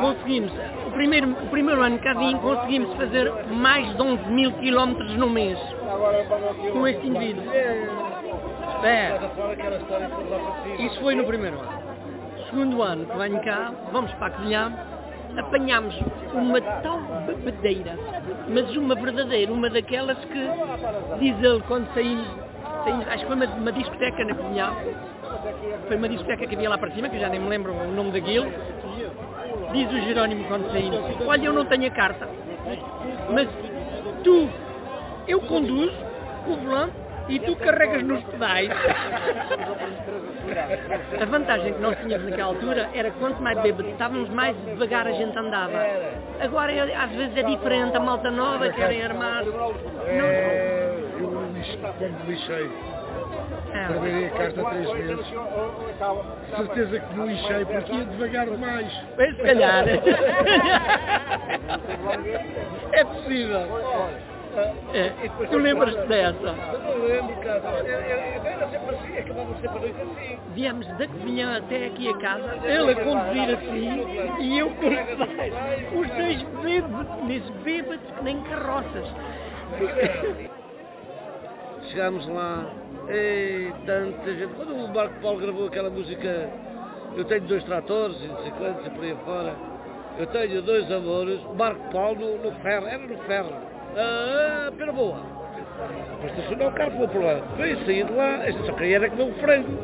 Conseguimos, 0.00 0.52
o 0.86 0.90
primeiro, 0.90 1.30
o 1.30 1.46
primeiro 1.48 1.82
ano 1.82 1.98
que 1.98 2.14
vim, 2.14 2.36
conseguimos 2.38 2.94
fazer 2.96 3.32
mais 3.50 3.94
de 3.96 4.02
11 4.02 4.28
mil 4.30 4.52
quilómetros 4.52 5.16
no 5.16 5.30
mês 5.30 5.58
com 6.72 6.86
este 6.86 7.06
indivíduo. 7.06 7.44
É, 8.84 9.18
isso 10.78 11.00
foi 11.00 11.14
no 11.14 11.24
primeiro 11.24 11.58
ano. 11.58 11.82
Segundo 12.50 12.82
ano 12.82 13.06
que 13.06 13.16
venho 13.16 13.40
cá, 13.42 13.72
vamos 13.92 14.12
para 14.14 14.26
a 14.26 14.30
Covilhã, 14.30 14.72
apanhámos 15.36 15.94
uma 16.34 16.60
tal 16.60 17.00
bebedeira, 17.26 17.98
mas 18.48 18.76
uma 18.76 18.94
verdadeira, 18.94 19.52
uma 19.52 19.68
daquelas 19.70 20.18
que, 20.24 20.48
diz 21.18 21.42
ele, 21.42 21.62
quando 21.68 21.92
saímos, 21.94 22.26
saímos 22.84 23.06
acho 23.08 23.18
que 23.18 23.26
foi 23.26 23.36
uma, 23.36 23.46
uma 23.46 23.72
discoteca 23.72 24.24
na 24.24 24.34
Covilhã, 24.34 24.72
foi 25.88 25.96
uma 25.96 26.08
discoteca 26.08 26.46
que 26.46 26.54
havia 26.54 26.70
lá 26.70 26.78
para 26.78 26.90
cima, 26.92 27.08
que 27.08 27.18
já 27.18 27.28
nem 27.28 27.40
me 27.40 27.48
lembro 27.48 27.72
o 27.72 27.92
nome 27.92 28.12
daquilo, 28.12 28.46
diz 29.72 29.90
o 29.90 30.00
Jerónimo 30.00 30.44
quando 30.44 30.70
saímos, 30.70 31.00
olha, 31.26 31.46
eu 31.46 31.52
não 31.52 31.64
tenho 31.66 31.86
a 31.86 31.90
carta, 31.90 32.28
mas 33.30 33.48
tu, 34.22 34.48
eu 35.28 35.40
conduzo 35.40 35.94
o 36.46 36.56
volante 36.56 37.01
e 37.28 37.38
tu 37.40 37.56
carregas 37.56 38.02
nos 38.02 38.22
pedais. 38.24 38.70
A 41.20 41.24
vantagem 41.24 41.72
que 41.74 41.80
nós 41.80 41.96
tínhamos 41.98 42.28
naquela 42.28 42.48
altura 42.48 42.88
era 42.94 43.10
que 43.10 43.18
quanto 43.18 43.42
mais 43.42 43.58
bêbado 43.60 43.88
estávamos, 43.88 44.28
mais 44.30 44.56
devagar 44.64 45.06
a 45.06 45.12
gente 45.12 45.38
andava. 45.38 45.86
Agora 46.40 46.72
é- 46.72 46.94
às 46.96 47.10
vezes 47.12 47.36
é 47.36 47.42
diferente, 47.44 47.96
a 47.96 48.00
malta 48.00 48.30
nova 48.30 48.68
querem 48.70 49.02
armar. 49.02 49.44
É, 50.06 50.94
eu 51.20 51.50
lixo- 51.54 51.78
quando 51.98 52.26
lixei, 52.26 52.70
perderei 53.88 54.26
a 54.26 54.30
carta 54.30 54.64
três 54.64 54.90
vezes. 54.92 55.26
Certeza 56.56 57.00
que 57.00 57.14
me 57.14 57.26
lixei 57.32 57.64
porque 57.64 57.92
ia 57.92 58.04
devagar 58.04 58.46
demais. 58.46 58.92
Bem, 59.16 59.34
se 59.34 59.42
calhar. 59.42 59.84
É 62.92 63.04
possível. 63.04 63.60
É, 64.92 65.10
tu 65.50 65.58
lembras-te 65.58 66.06
dessa? 66.06 66.48
Eu 66.92 67.06
lembro, 67.06 67.36
cara. 67.36 67.62
Eu- 67.78 67.86
eu- 67.86 68.22
Era 68.44 68.68
sempre 68.68 68.94
assim, 68.94 69.18
acabava 69.18 69.54
sempre 69.60 69.78
a 69.78 69.80
noite 69.80 69.96
assim. 70.02 70.38
Viemos 70.48 70.86
da 70.98 71.08
cozinha 71.08 71.56
até 71.56 71.86
aqui 71.86 72.08
a 72.10 72.18
casa, 72.18 72.56
ele 72.66 72.92
a 72.92 72.96
conduzir 72.96 73.50
assim 73.54 74.42
e 74.42 74.58
eu 74.58 74.70
com 74.70 74.88
os 76.00 76.10
dois 76.10 76.42
bêbados, 76.62 77.50
bêbados 77.62 78.10
que 78.10 78.24
nem 78.24 78.42
carroças. 78.42 79.06
Chegámos 81.90 82.26
lá, 82.28 82.66
e 83.08 83.72
tanta 83.86 84.34
gente. 84.34 84.54
Quando 84.54 84.74
o 84.74 84.88
Marco 84.92 85.20
Paulo 85.20 85.38
gravou 85.40 85.66
aquela 85.66 85.90
música, 85.90 86.50
eu 87.16 87.24
tenho 87.24 87.42
dois 87.42 87.64
tratores 87.64 88.16
e 88.22 88.26
não 88.26 88.42
sei 88.42 88.50
quantos 88.52 88.86
e 88.86 88.90
por 88.90 89.04
aí 89.04 89.16
fora. 89.24 89.56
Eu 90.18 90.26
tenho 90.26 90.60
dois 90.62 90.90
amores, 90.92 91.40
o 91.44 91.54
Marco 91.54 91.90
Paulo 91.90 92.18
no, 92.38 92.50
no 92.50 92.52
ferro, 92.60 92.86
era 92.86 93.06
no 93.06 93.16
ferro. 93.20 93.71
Ah, 93.96 94.72
pera 94.76 94.92
boa. 94.92 95.18
Depois 96.10 96.38
estacionou 96.38 96.68
o 96.68 96.72
carro 96.72 96.90
pelo 96.92 97.08
problema. 97.08 97.42
Veio 97.56 97.84
sair 97.84 98.04
de 98.04 98.12
lá, 98.12 98.36
a 98.36 98.50
gente 98.50 98.66
só 98.66 98.72
queria 98.72 98.96
era 98.96 99.10
comer 99.10 99.24
um 99.24 99.34
frango. 99.34 99.78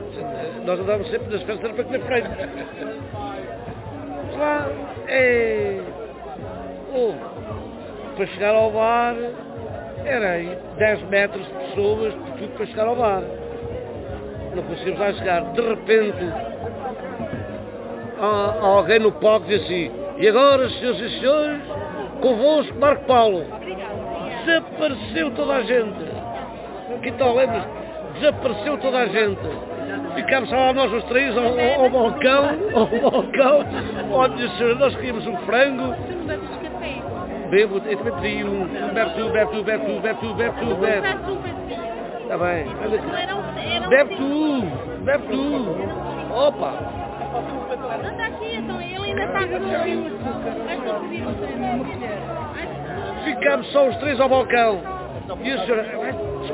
Nós 0.65 0.81
andávamos 0.81 1.11
sempre 1.11 1.33
nas 1.33 1.43
festas 1.43 1.73
para 1.73 1.85
comer 1.85 2.01
frango. 2.01 2.29
Lá, 4.39 4.69
é. 5.09 5.81
Oh, 6.95 7.15
para 8.17 8.27
chegar 8.27 8.55
ao 8.55 8.71
bar, 8.71 9.15
era 10.05 10.31
aí 10.31 10.57
10 10.79 11.03
metros 11.09 11.47
de 11.47 11.53
pessoas, 11.53 12.15
de 12.15 12.33
tudo 12.39 12.49
para 12.57 12.67
chegar 12.67 12.87
ao 12.87 12.97
bar. 12.97 13.23
Não 14.55 14.63
conseguimos 14.63 15.01
lá 15.01 15.13
chegar. 15.13 15.53
De 15.53 15.61
repente, 15.61 16.33
há, 18.21 18.59
alguém 18.61 19.01
no 19.01 19.13
palco 19.13 19.47
diz 19.47 19.63
assim, 19.63 19.91
e 20.19 20.29
agora, 20.29 20.69
senhoras 20.71 21.01
e 21.01 21.21
senhores, 21.21 21.63
convosco 22.21 22.79
Marco 22.79 23.05
Paulo. 23.05 23.45
Desapareceu 24.49 25.31
toda 25.33 25.57
a 25.57 25.63
gente. 25.63 26.07
Que 27.03 27.13
tal, 27.13 27.37
lembras? 27.37 27.65
Desapareceu 28.15 28.79
toda 28.79 29.01
a 29.01 29.07
gente. 29.07 29.41
Ficámos 30.15 30.49
só 30.49 30.57
lá 30.57 30.73
nós 30.73 30.91
os 30.91 31.05
três 31.05 31.37
ao, 31.37 31.45
ao, 31.45 31.85
ao 31.85 31.91
balcão, 31.91 32.47
ao 32.75 32.87
balcão. 33.11 33.67
Senhora, 34.57 34.75
nós 34.77 34.97
queríamos 34.97 35.27
um 35.27 35.37
frango. 35.39 35.95
Bebo, 37.51 37.77
eu 37.77 37.81
também 37.81 37.97
pedi 37.99 38.43
um. 38.45 38.67
Bebe 38.95 39.11
tu, 39.17 39.29
bebe 39.29 39.51
tu, 39.53 39.63
bebe 39.65 39.85
tu, 39.85 40.01
bebe 40.01 40.19
tu, 40.19 40.35
bebe 40.35 40.61
tu, 40.61 40.75
bebe. 40.77 41.09
Está 42.23 42.39
bem. 42.39 42.65
Bebe 43.91 44.17
tu, 44.17 44.63
bebe 45.05 45.25
tu. 45.27 46.35
Opa. 46.35 46.73
Anda 48.03 48.25
aqui, 48.25 48.57
então 48.57 48.81
ele 48.81 48.97
ainda 48.97 49.25
está 49.25 49.47
com 49.47 49.57
o 49.57 50.89
só 50.89 51.01
pedir 51.01 51.23
uma 51.23 51.35
colher. 51.35 52.78
Ficámos 53.25 53.67
só 53.73 53.89
os 53.89 53.97
três 53.97 54.21
ao 54.21 54.29
balcão. 54.29 54.81
E 55.43 55.51
a 55.53 55.65
senhora, 55.65 55.87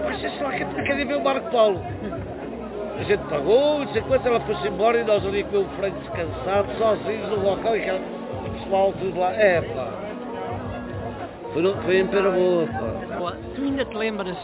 "Mas, 0.04 0.20
sei 0.20 0.30
lá, 0.42 0.50
que 0.52 0.82
quer 0.82 1.06
ver 1.06 1.16
o 1.16 1.22
Marco 1.24 1.50
Paulo. 1.50 1.80
A 2.98 3.02
gente 3.04 3.22
pagou, 3.28 3.86
sei 3.88 4.02
quanto, 4.02 4.26
ela 4.26 4.40
foi-se 4.40 4.68
embora 4.68 4.98
e 4.98 5.04
nós 5.04 5.24
ali 5.26 5.42
com 5.44 5.58
o 5.58 5.64
frango 5.76 5.98
descansado, 6.00 6.68
sozinhos 6.78 7.28
no 7.28 7.36
balcão 7.38 7.76
e 7.76 7.80
aquela 7.80 7.98
o 7.98 8.50
pessoal 8.50 8.92
tudo 8.92 9.18
lá. 9.18 9.32
É, 9.32 9.60
pá. 9.60 9.88
Foi, 11.52 11.62
no- 11.62 11.74
foi 11.82 11.98
em 11.98 12.06
Pera 12.06 12.30
Boa, 12.30 12.66
pá. 12.66 13.32
Tu 13.54 13.62
ainda 13.62 13.84
te 13.84 13.96
lembras 13.96 14.36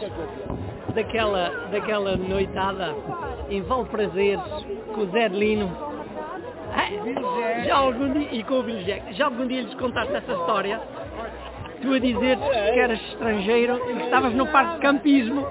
daquela, 0.95 1.49
daquela 1.71 2.15
noitada 2.17 2.95
em 3.49 3.61
Valprazeres 3.61 4.41
com 4.93 5.01
o 5.01 5.05
Zé 5.11 5.29
de 5.29 5.37
Lino? 5.37 5.69
Ah, 6.73 7.63
Já 7.65 7.75
algum 7.77 8.11
dia, 8.13 8.29
e 8.31 8.43
com 8.43 8.59
o 8.59 8.63
Billy 8.63 8.83
Jack, 8.85 9.13
já 9.13 9.25
algum 9.25 9.45
dia 9.45 9.61
lhes 9.61 9.73
contaste 9.75 10.13
essa 10.15 10.31
história? 10.31 10.79
Tu 11.81 11.93
a 11.93 11.99
dizer 11.99 12.37
que 12.37 12.79
eras 12.79 13.01
estrangeiro 13.09 13.75
e 13.89 13.95
que 13.95 14.03
estavas 14.03 14.33
no 14.33 14.45
parque 14.47 14.75
de 14.75 14.81
campismo. 14.81 15.47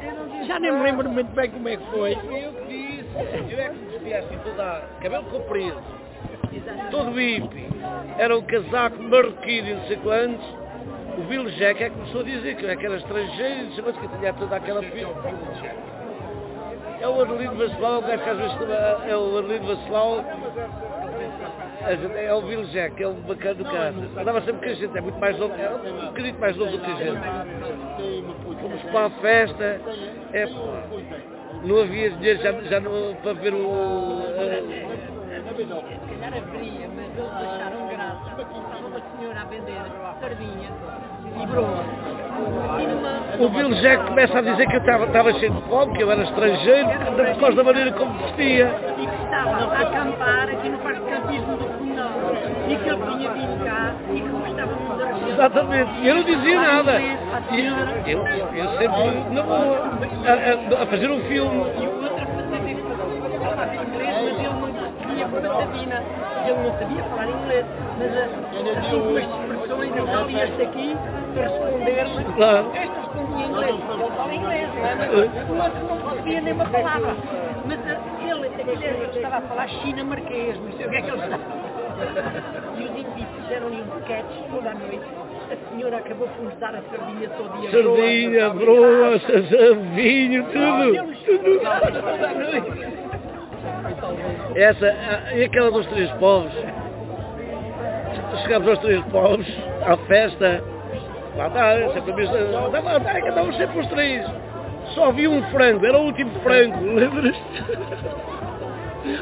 Já 0.46 0.58
nem 0.60 0.72
me 0.72 0.82
lembro 0.82 1.10
muito 1.10 1.30
bem 1.32 1.50
como 1.50 1.68
é 1.68 1.76
que 1.76 1.84
foi. 1.90 2.12
Eu 2.12 2.52
que 2.52 2.66
disse, 2.68 3.52
eu 3.52 3.58
é 3.58 3.68
que 3.68 3.76
me 3.76 3.86
vestia 3.86 4.18
assim, 4.20 4.38
toda, 4.44 4.82
cabelo 5.00 5.24
comprido, 5.24 5.76
todo 6.90 7.10
hippie, 7.10 7.68
era 8.18 8.36
um 8.38 8.42
casaco 8.42 9.02
marroquino 9.02 9.68
e 9.68 9.74
não 9.74 9.86
sei 9.86 9.96
quantos. 9.96 10.60
O 11.18 11.22
Bill 11.22 11.50
Jack 11.50 11.82
é 11.82 11.90
que 11.90 11.96
começou 11.96 12.20
a 12.20 12.24
dizer 12.24 12.56
que 12.56 12.64
eu 12.64 12.70
é 12.70 12.72
era 12.72 12.96
estrangeiro 12.96 13.60
e 13.60 13.64
não 13.64 13.72
sei 13.72 13.84
quantos, 13.84 14.00
que 14.00 14.18
tinha 14.18 14.32
toda 14.32 14.56
aquela 14.56 14.82
fila. 14.82 15.14
É 17.00 17.08
o 17.08 17.20
Arlindo 17.20 17.56
Vacelau, 17.56 17.98
o 17.98 18.02
gajo 18.02 18.22
que 18.22 18.30
às 18.30 18.38
vezes 18.38 18.56
é 19.08 19.16
o 19.16 19.38
Arlindo 19.38 19.66
Vacelau, 19.66 20.24
é 22.16 22.34
o 22.34 22.42
Bill 22.42 22.64
Jack, 22.64 23.02
é 23.02 23.08
um 23.08 23.14
bacana 23.22 23.54
do 23.54 23.64
cara. 23.64 23.94
Andava 24.16 24.40
sempre 24.42 24.66
com 24.66 24.72
a 24.72 24.74
gente, 24.74 24.98
é 24.98 25.00
muito 25.00 25.18
mais 25.18 25.38
novo, 25.38 25.54
é 25.54 25.70
um 25.70 26.06
bocadinho 26.06 26.38
mais 26.38 26.56
novo 26.56 26.72
do 26.72 26.78
que 26.78 26.90
a 26.90 26.94
gente. 26.94 28.60
Fomos 28.60 28.82
para 28.82 29.06
a 29.06 29.10
festa, 29.10 29.80
é 30.32 30.46
não 31.64 31.80
havia 31.80 32.10
dinheiro 32.10 32.42
já, 32.42 32.52
já 32.52 32.80
não, 32.80 33.14
para 33.16 33.32
ver 33.34 33.54
o. 33.54 34.22
Se 35.50 35.66
calhar 35.66 36.34
haveria, 36.36 36.88
mas 36.88 37.18
eles 37.18 37.32
acharam 37.32 37.88
graça. 37.88 38.30
Estava 38.30 38.86
uma 38.86 39.02
senhora 39.18 39.40
a 39.40 39.44
vender 39.44 40.00
sardinha 40.20 40.70
e 41.36 41.46
broa. 41.46 41.84
o 43.38 43.48
Bill 43.48 43.74
Jack 43.80 44.06
começa 44.06 44.38
a 44.38 44.42
dizer 44.42 44.66
que 44.68 44.76
eu 44.76 44.80
estava, 44.80 45.06
estava 45.06 45.32
cheio 45.34 45.52
de 45.52 45.62
fome, 45.68 45.96
que 45.96 46.02
eu 46.02 46.10
era 46.10 46.22
estrangeiro, 46.22 46.88
por 47.34 47.40
causa 47.40 47.56
da 47.56 47.64
maneira 47.64 47.92
como 47.92 48.12
vestia. 48.18 48.74
e 48.98 49.06
que 49.06 49.24
estava 49.24 49.50
a 49.50 49.80
acampar 49.80 50.48
aqui 50.48 50.68
no 50.68 50.78
parque 50.78 51.09
e 52.72 52.76
que 52.76 52.88
ele 52.88 53.16
tinha 53.16 53.30
vindo 53.32 53.64
cá 53.64 53.94
e 54.14 54.20
que 54.20 54.28
gostava 54.28 54.76
muito 54.76 54.98
da 54.98 55.06
região. 55.06 55.28
Exatamente, 55.30 56.06
eu 56.06 56.14
não 56.16 56.22
dizia 56.24 56.60
nada. 56.60 57.00
E 57.00 58.10
eu, 58.10 58.18
eu 58.18 58.78
sempre 58.78 59.34
na 59.34 59.42
boa, 59.42 59.76
a, 60.26 60.78
a- 60.78 60.82
a 60.82 60.86
fazer 60.86 61.10
um 61.10 61.20
filme. 61.24 61.56
E 61.80 61.86
o 61.88 62.02
outro 62.02 62.26
fazia 62.26 63.40
falava 63.40 63.74
inglês, 63.74 64.14
mas 64.22 64.38
ele 64.38 64.48
não 64.48 64.72
conseguia 64.72 65.28
patadina. 65.28 66.02
Ele 66.46 66.54
não 66.62 66.78
sabia 66.78 67.04
falar 67.04 67.28
inglês, 67.28 67.66
mas 67.98 68.16
a- 68.16 68.24
assim 68.24 69.18
as 69.18 69.24
expressões, 69.40 69.96
ele 69.96 70.10
ali 70.10 70.40
este 70.40 70.62
aqui, 70.62 70.96
para 71.34 71.42
responder-me, 71.48 72.24
Claro. 72.34 72.70
este 72.74 72.96
respondia 72.96 73.44
em 73.44 73.48
inglês, 73.48 73.76
ele 73.76 74.10
fala 74.16 74.34
inglês, 74.34 74.68
não 74.74 74.86
é? 74.86 74.94
mas 74.96 75.10
o 75.48 75.62
outro 75.62 75.84
não 75.88 75.98
conseguia 75.98 76.40
nem 76.40 76.52
uma 76.52 76.64
palavra. 76.66 77.16
Mas 77.66 77.78
a- 77.86 78.00
ele, 78.22 78.46
ele 78.46 79.16
estava 79.16 79.36
a 79.36 79.40
falar 79.42 79.68
chinamarquês, 79.68 80.58
não 80.60 80.72
sei 80.72 80.86
o 80.86 80.90
que 80.90 80.96
é 80.96 81.02
que 81.02 81.10
ele 81.10 81.22
estava. 81.22 81.59
E 82.76 82.84
os 82.84 82.90
indivíduos 82.90 83.28
fizeram-lhe 83.42 83.82
um 83.82 83.98
sketch 84.00 84.50
toda 84.50 84.70
a 84.70 84.74
noite. 84.74 85.04
A 85.50 85.70
senhora 85.70 85.96
acabou 85.98 86.28
por 86.28 86.44
nos 86.44 86.54
dar 86.58 86.74
a 86.74 86.82
sardinha 86.82 87.28
todo 87.30 87.60
dia. 87.60 87.70
Sardinha, 87.70 88.50
broa, 88.50 89.18
vinho, 89.94 90.44
tudo. 90.44 91.14
tudo. 91.24 91.60
Toda 91.60 92.28
a 92.28 92.34
noite. 92.34 93.10
Essa, 94.54 95.34
e 95.34 95.44
aquela 95.44 95.70
dos 95.70 95.86
três 95.86 96.10
povos. 96.12 96.52
Chegámos 98.42 98.68
aos 98.68 98.78
três 98.78 99.04
povos, 99.06 99.46
à 99.84 99.96
festa, 100.06 100.62
Lá 101.36 101.46
está, 101.46 101.92
sempre 101.92 102.12
a 102.12 102.16
mesma. 102.16 102.34
Lá 102.34 102.98
está, 102.98 103.20
que 103.20 103.28
andávamos 103.28 103.56
sempre 103.56 103.80
os 103.80 103.86
três. 103.88 104.26
Só 104.94 105.08
havia 105.08 105.30
um 105.30 105.42
frango, 105.50 105.86
era 105.86 105.96
o 105.96 106.04
último 106.06 106.30
frango, 106.40 106.84
lembras-te? 106.94 107.64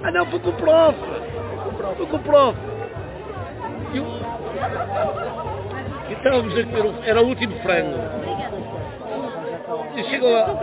Ah 0.02 0.10
não, 0.10 0.26
foi 0.26 0.40
com 0.40 0.50
o 0.50 0.52
prof. 0.54 0.98
Foi 1.78 2.06
com 2.06 2.16
o 2.16 2.20
prof. 2.20 2.58
E, 3.94 4.00
o... 4.00 4.04
e 6.08 6.12
estávamos 6.12 6.58
a 6.58 6.62
comer, 6.64 6.84
o- 6.84 6.94
era 7.04 7.22
o 7.22 7.26
último 7.26 7.54
frango. 7.60 7.98
E 9.96 10.04
chega 10.04 10.26
lá, 10.28 10.58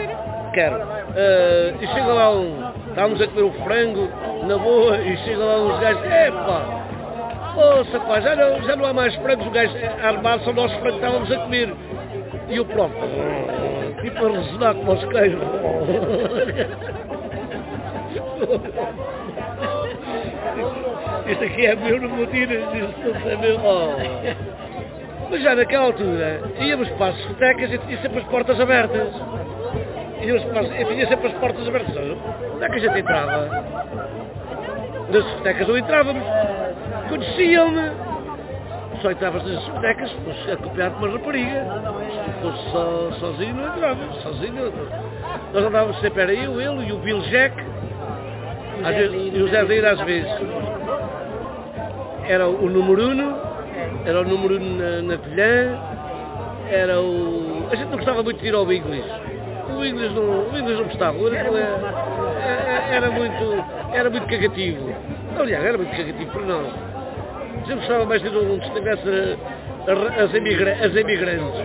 quero, 0.54 0.96
Eh, 1.18 1.74
e 1.82 1.88
chega 1.88 2.14
lá 2.14 2.30
um, 2.32 2.72
estávamos 2.90 3.22
a 3.22 3.28
comer 3.28 3.44
o 3.44 3.52
frango, 3.64 4.10
na 4.48 4.58
boa, 4.58 4.98
e 4.98 5.18
chega 5.20 5.44
lá 5.44 5.56
uns 5.58 5.80
gajos, 5.80 6.04
epá, 6.06 6.62
ouça 7.56 8.00
pá, 8.02 8.20
já 8.20 8.36
não, 8.36 8.62
já 8.64 8.76
não 8.76 8.86
há 8.86 8.94
mais 8.94 9.16
frangos, 9.16 9.46
os 9.48 9.54
gajos 9.54 9.76
a 10.04 10.40
são 10.40 10.54
nós 10.54 10.72
frangos 10.74 11.00
que 11.00 11.06
estávamos 11.06 11.32
a 11.32 11.38
comer. 11.40 11.74
E 12.50 12.60
o 12.60 12.66
prof, 12.66 12.92
tipo 14.02 14.26
a 14.26 14.30
ressonar 14.30 14.76
como 14.76 14.92
os 14.94 15.06
queijos. 15.06 15.42
Isto 21.28 21.44
aqui 21.44 21.66
é 21.66 21.76
meu, 21.76 22.00
não 22.02 22.10
vou 22.10 22.28
tirar, 22.28 22.54
isto 22.54 23.30
é 23.30 23.36
meu. 23.38 23.60
Oh. 23.64 23.96
Mas 25.30 25.42
já 25.42 25.56
naquela 25.56 25.86
altura, 25.86 26.42
íamos 26.60 26.88
para 26.90 27.08
as 27.08 27.16
discotecas 27.16 27.74
e 27.74 27.78
tinha 27.80 28.02
sempre 28.02 28.20
as 28.20 28.26
portas 28.26 28.60
abertas. 28.60 29.08
Íamos 30.22 30.44
para 30.46 30.62
as, 30.62 30.68
e 30.68 30.86
tinha 30.86 31.08
sempre 31.08 31.28
as 31.28 31.34
portas 31.34 31.68
abertas. 31.68 31.96
Onde 31.98 32.64
é 32.64 32.70
que 32.70 32.76
a 32.76 32.80
gente 32.80 33.00
entrava? 33.00 33.66
Nas 35.12 35.24
discotecas 35.24 35.68
não 35.68 35.78
entrávamos. 35.78 36.24
Conheciam-me. 37.10 38.16
Só 39.02 39.12
entravas 39.12 39.44
nas 39.44 39.60
discotecas 39.60 40.10
se 40.10 40.18
fosse 40.18 40.52
acompanhado 40.52 40.96
por 40.96 41.10
uma 41.10 41.18
rapariga. 41.18 41.66
Se 42.24 42.42
fosse 42.42 42.72
só, 42.72 43.12
sozinho 43.20 43.56
não 43.56 43.68
entravas. 43.68 44.16
Sozinho. 44.22 44.74
Nós 45.54 45.64
andávamos 45.64 46.00
sempre, 46.00 46.22
era 46.22 46.34
eu, 46.34 46.62
ele 46.62 46.88
e 46.88 46.92
o 46.94 46.98
Bill 47.00 47.20
Jack. 47.22 47.56
E 49.34 49.42
o 49.42 49.48
Zé 49.48 49.66
Deir 49.66 49.86
às 49.86 50.00
vezes. 50.02 50.32
Era 52.28 52.48
o 52.48 52.70
número 52.70 53.10
uno, 53.10 53.38
era 54.06 54.22
o 54.22 54.24
número 54.24 54.56
uno 54.56 54.78
na, 54.78 55.02
na 55.02 55.18
colher, 55.18 55.78
era 56.70 57.00
o. 57.00 57.68
A 57.72 57.76
gente 57.76 57.90
não 57.90 57.98
gostava 57.98 58.24
muito 58.24 58.42
de 58.42 58.48
ir 58.48 58.56
ao 58.56 58.72
inglês. 58.72 59.06
O 59.70 59.86
inglês 59.86 60.12
não, 60.14 60.50
o 60.50 60.58
inglês 60.58 60.78
não 60.80 60.86
gostava, 60.86 61.18
era, 61.28 61.50
era, 61.50 62.96
era 62.96 63.12
muito. 63.12 63.66
era 63.94 64.10
muito 64.10 64.28
cagativo. 64.28 64.96
Aliás, 65.40 65.66
era 65.66 65.78
muito 65.78 65.92
cagativo 65.92 66.32
para 66.32 66.42
nós. 66.42 66.68
A 66.68 67.68
gente 67.68 67.76
gostava 67.76 68.06
mais 68.06 68.22
de 68.22 68.28
ir 68.28 68.38
onde 68.38 68.66
estivesse 68.66 69.38
as, 69.88 70.34
imigra, 70.34 70.78
as 70.84 70.96
imigrantes. 70.96 71.62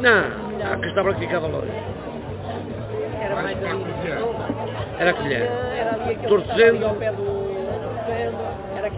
Não, 0.00 0.72
a 0.72 0.76
Castabra 0.76 1.14
que 1.14 1.20
ficava 1.20 1.46
longe. 1.46 1.72
Era 3.20 3.42
mais. 3.42 3.58
Era 4.98 5.10
a 5.10 5.14
colher. 5.14 5.42
Era 5.42 5.94
ali 5.94 6.14
aquele 6.14 6.28
Torcendo. 6.28 7.37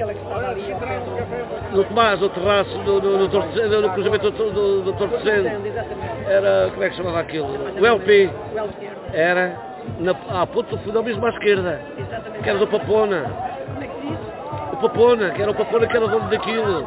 Aquela 0.01 0.15
que 0.15 0.21
estava 0.21 0.49
ali 0.49 0.73
ao 0.73 0.79
pé 0.81 0.99
do. 1.01 1.77
No 1.77 1.85
Tomás, 1.85 2.21
no 2.21 2.29
terraço, 2.31 2.79
no, 2.79 3.01
no, 3.01 3.19
no, 3.19 3.91
cruzamento 3.93 4.31
do, 4.31 4.51
do, 4.51 4.83
do 4.83 4.93
Torcendo. 4.95 5.47
Era, 6.27 6.71
como 6.71 6.85
é 6.85 6.89
que 6.91 6.97
chamava 6.97 7.21
aquilo? 7.21 7.49
O 7.81 7.87
LP. 7.87 8.31
O. 8.55 9.15
Era 9.15 9.57
na, 9.99 10.13
à 10.43 10.47
ponta 10.47 10.77
do 10.77 10.83
fundão 10.83 11.03
mesmo 11.03 11.25
à 11.27 11.31
esquerda. 11.31 11.81
Exatamente. 11.99 12.43
Que 12.43 12.49
era 12.51 12.59
do 12.59 12.67
Papona. 12.67 13.25
Como 13.67 13.83
é 13.85 13.87
que 13.87 14.07
diz? 14.07 14.19
O 14.73 14.77
Papona, 14.77 15.31
que 15.31 15.43
era 15.43 15.51
o 15.51 15.55
Papona 15.55 15.87
que 15.87 15.97
era 15.97 16.09
dono 16.09 16.31
daquilo. 16.31 16.87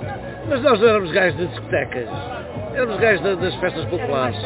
Mas 0.49 0.61
nós 0.61 0.80
não 0.80 0.89
éramos 0.89 1.11
gajos 1.11 1.38
de 1.38 1.47
discotecas. 1.47 2.09
Éramos 2.74 2.97
gajos 2.97 3.22
da- 3.22 3.36
das 3.36 3.55
festas 3.55 3.86
populares. 3.86 4.38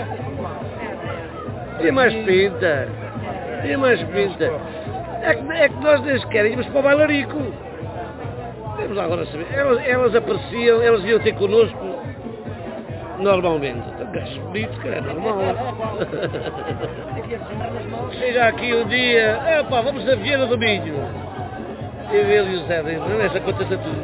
Tinha 1.80 1.94
mais 1.94 2.14
pinta. 2.14 2.88
Tinha 3.64 3.78
mais 3.78 4.04
pinta. 4.04 4.52
É 5.24 5.34
que, 5.34 5.52
é 5.52 5.70
que 5.70 5.76
nós 5.84 6.02
nem 6.02 6.20
sequer 6.20 6.46
íamos 6.46 6.68
para 6.68 6.80
o 6.80 6.84
bailarico. 6.84 7.67
Vamos 8.78 8.96
lá 8.96 9.06
agora 9.06 9.26
saber. 9.26 9.48
Elas, 9.54 9.86
elas 9.86 10.16
apareciam, 10.16 10.82
elas 10.82 11.04
iam 11.04 11.20
ter 11.20 11.34
connosco 11.34 11.78
normalmente. 13.20 13.84
Gajo 14.12 14.42
bonito, 14.42 14.80
que 14.80 14.88
era 14.88 15.02
normal. 15.02 15.40
Chega 18.20 18.48
aqui 18.48 18.76
um 18.76 18.88
dia, 18.88 19.40
epá, 19.60 19.82
vamos 19.82 20.08
a 20.08 20.16
Viena 20.16 20.46
do 20.46 20.58
Minho. 20.58 20.96
Eu 22.12 22.30
ele 22.30 22.54
e 22.54 22.58
o 22.58 22.66
Zé 22.68 22.84
não, 22.84 23.22
essa 23.22 23.40
conta 23.40 23.64
está 23.64 23.78
tudo. 23.78 24.02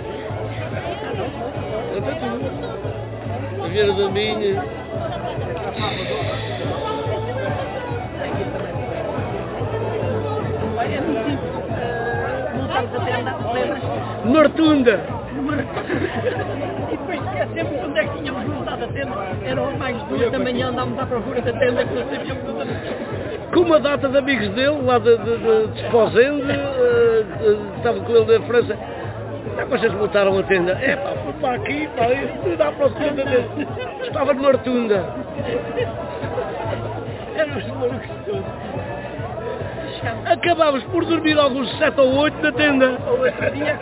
Conta 1.93 2.15
tudo. 2.15 2.41
A 3.63 3.67
Viena 3.67 3.93
do 3.93 4.11
Minho. 4.11 4.59
Olha, 10.75 11.52
Uh, 12.93 13.01
a 13.01 13.05
tenda, 13.05 13.35
lembras? 13.53 13.83
Nortunda. 14.25 14.99
E 16.91 16.97
depois 16.97 17.21
esquecemos 17.21 17.83
onde 17.83 17.99
é 17.99 18.07
que 18.07 18.17
tínhamos 18.17 18.45
montado 18.45 18.83
a 18.83 18.87
tenda. 18.87 19.15
Eram 19.45 19.77
mais 19.77 20.01
duas 20.03 20.31
da 20.31 20.39
manhã, 20.39 20.67
andávamos 20.69 20.99
à 20.99 21.05
procura 21.05 21.41
da 21.41 21.53
tenda 21.53 21.85
que 21.85 21.93
não 21.95 22.09
sabíamos 22.09 22.49
onde. 22.49 23.53
Com 23.53 23.59
uma 23.61 23.79
data 23.79 24.09
de 24.09 24.17
amigos 24.17 24.49
dele, 24.49 24.81
lá 24.83 24.97
de, 24.99 25.17
de, 25.17 25.37
de, 25.37 25.67
de 25.67 25.81
Esposende, 25.81 26.51
eh, 26.51 27.23
estava 27.77 27.99
com 27.99 28.11
ele 28.15 28.39
na 28.39 28.45
França. 28.45 28.77
É, 29.57 29.65
vocês 29.65 29.93
montaram 29.93 30.39
a 30.39 30.43
tenda. 30.43 30.71
É 30.73 30.95
pá, 30.95 31.11
fui 31.23 31.33
para 31.33 31.55
aqui, 31.55 31.87
pá, 31.95 32.07
e 32.09 32.55
dá 32.55 32.71
para 32.71 32.87
a 32.87 32.89
tenda 32.89 33.23
dele. 33.25 33.67
Estava 34.01 34.33
numa 34.33 34.51
rotunda. 34.51 35.05
Éramos 37.35 37.67
malucos 37.67 38.09
todos. 38.25 38.62
Acabámos 40.25 40.83
por 40.85 41.05
dormir 41.05 41.37
alguns 41.37 41.69
sete 41.77 41.99
ou 41.99 42.15
oito 42.17 42.41
na 42.41 42.51
tenda. 42.51 42.97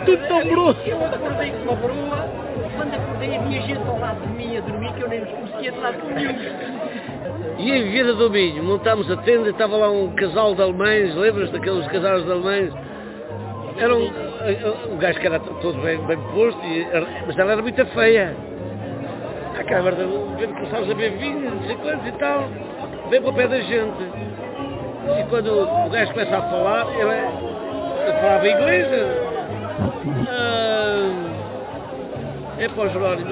Tudo 0.04 0.28
tão 0.28 0.44
grosso. 0.48 0.80
Eu 0.86 1.04
acordei 1.04 1.50
com 1.50 1.62
uma 1.62 1.76
broa, 1.76 2.28
quando 2.76 2.94
acordei 2.94 3.36
havia 3.36 3.62
gente 3.62 3.88
ao 3.88 3.98
lado 3.98 4.20
de 4.20 4.28
mim 4.34 4.56
a 4.56 4.60
dormir 4.60 4.92
que 4.92 5.00
eu 5.02 5.08
nem 5.08 5.20
nos 5.20 5.30
conseguia 5.30 5.72
de 5.72 5.78
lado 5.78 5.98
nenhum. 6.14 6.34
E 7.58 7.70
em 7.70 7.90
Vieira 7.90 8.14
do 8.14 8.30
Minho 8.30 8.62
montámos 8.62 9.10
a 9.10 9.16
tenda, 9.18 9.50
estava 9.50 9.76
lá 9.76 9.90
um 9.90 10.12
casal 10.14 10.54
de 10.54 10.62
alemães, 10.62 11.14
lembras 11.14 11.50
daqueles 11.50 11.86
casais 11.88 12.24
de 12.24 12.30
alemães? 12.30 12.72
Era 13.78 13.94
um, 13.94 14.10
um 14.92 14.96
gajo 14.98 15.18
que 15.18 15.26
era 15.26 15.38
todo 15.38 15.80
bem, 15.80 15.98
bem 16.06 16.18
posto, 16.34 16.60
e, 16.64 16.86
mas 17.26 17.38
ela 17.38 17.52
era 17.52 17.62
muito 17.62 17.86
feia. 17.86 18.36
Merda, 19.70 20.06
vendo 20.36 20.54
que 20.54 20.60
começámos 20.60 20.90
a 20.90 20.94
beber 20.94 21.18
vinho, 21.18 21.50
não 21.50 21.62
sei 21.62 21.76
quantos 21.76 22.06
e 22.06 22.12
tal, 22.12 22.48
vem 23.08 23.20
para 23.20 23.30
o 23.30 23.34
pé 23.34 23.48
da 23.48 23.60
gente. 23.60 24.41
E 25.08 25.24
quando 25.28 25.50
o 25.50 25.90
gajo 25.90 26.12
começa 26.12 26.36
a 26.36 26.42
falar, 26.42 26.86
ele, 26.94 27.10
ele 28.02 28.18
falava 28.20 28.48
inglês. 28.48 28.86
Ah, 30.28 31.32
é 32.58 32.68
para 32.68 32.84
o 32.84 32.88
Jerónimo, 32.88 33.30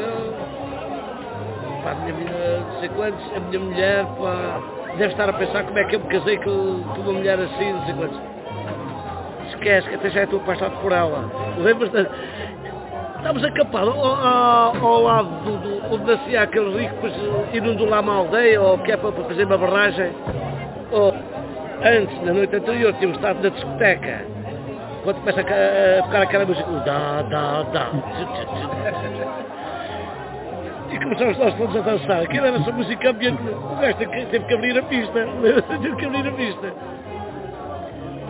pá, 1.84 1.90
a 1.90 1.94
minha 1.94 2.14
mulher, 2.14 2.60
não 2.60 2.80
sei 2.80 2.88
quantos, 2.88 3.36
a 3.36 3.40
minha 3.40 3.60
mulher, 3.60 4.04
pá, 4.18 4.60
deve 4.96 5.12
estar 5.12 5.28
a 5.28 5.32
pensar 5.32 5.64
como 5.64 5.78
é 5.78 5.84
que 5.84 5.96
eu 5.96 6.00
me 6.00 6.06
casei 6.06 6.36
com, 6.38 6.82
com 6.82 7.00
uma 7.02 7.12
mulher 7.12 7.38
assim, 7.38 7.72
não 7.72 7.84
sei 7.84 7.94
quantos. 7.94 8.20
Esquece 9.48 9.88
que 9.88 9.94
até 9.94 10.10
já 10.10 10.24
estou 10.24 10.40
apaixonado 10.40 10.80
por 10.80 10.92
ela. 10.92 11.30
Lembras 11.58 11.90
da... 11.90 12.06
Estamos 13.16 13.44
acampados 13.44 13.88
ao, 13.88 14.04
ao, 14.04 14.86
ao 14.86 15.02
lado 15.02 15.28
do, 15.44 15.58
do, 15.58 15.94
onde 15.94 16.04
nascia 16.04 16.42
aquele 16.42 16.78
rico, 16.78 16.94
depois 16.94 17.14
inundou 17.52 17.88
lá 17.88 18.00
uma 18.00 18.14
aldeia, 18.14 18.62
ou 18.62 18.78
que 18.78 18.92
é 18.92 18.96
para, 18.96 19.12
para 19.12 19.24
fazer 19.24 19.44
uma 19.44 19.58
barragem. 19.58 20.10
Ou, 20.90 21.14
antes, 21.84 22.22
na 22.22 22.32
noite 22.32 22.56
anterior, 22.56 22.92
tínhamos 22.94 23.16
estado 23.18 23.42
na 23.42 23.48
discoteca. 23.48 24.24
Quando 25.02 25.16
começa 25.20 25.40
a, 25.40 25.44
ca- 25.44 25.54
a 25.54 26.02
tocar 26.02 26.22
aquela 26.22 26.44
música, 26.46 26.70
dá, 26.84 27.22
dá, 27.22 27.62
dá. 27.72 27.88
E 30.92 30.98
começamos 30.98 31.38
nós 31.38 31.54
todos 31.54 31.76
a 31.76 31.80
dançar. 31.80 32.22
Aquilo 32.22 32.46
era 32.46 32.56
essa 32.58 32.72
música 32.72 33.10
ambiente. 33.10 33.40
O 33.42 33.76
gajo 33.80 33.96
teve 33.96 34.10
que- 34.12 34.26
teve 34.26 34.44
que 34.44 34.54
abrir 34.54 34.78
a 34.78 34.82
pista. 34.82 35.12
teve 35.80 35.96
que 35.96 36.04
abrir 36.06 36.28
a 36.28 36.32
pista. 36.32 36.72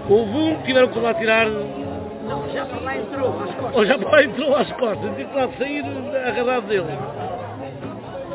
Houve 0.09 0.31
um 0.39 0.57
que 0.57 0.63
tiveram 0.65 0.89
que 0.89 0.99
lá 0.99 1.15
tirar, 1.15 1.47
Não, 1.47 2.49
já 2.53 2.65
para 2.67 2.81
lá 2.81 2.97
entrou 2.97 3.29
às 3.43 3.55
costas. 3.55 3.77
ou 3.77 3.87
já 3.87 3.99
para 3.99 4.11
lá 4.11 4.23
entrou 4.25 4.57
às 4.57 4.73
costas, 4.73 5.11
tive 5.17 5.25
que 5.25 5.37
lá 5.37 5.49
sair 5.59 5.85
agarrado 6.29 6.67
dele. 6.67 6.99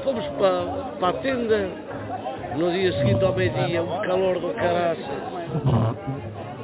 Fomos 0.03 0.26
para, 0.38 0.61
para 0.99 1.09
a 1.09 1.13
tenda, 1.22 1.70
no 2.58 2.72
dia 2.72 2.91
seguinte 2.93 3.24
ao 3.24 3.34
meio-dia, 3.34 3.82
um 3.84 4.01
calor 4.01 4.39
do 4.39 4.53
caraças. 4.53 5.06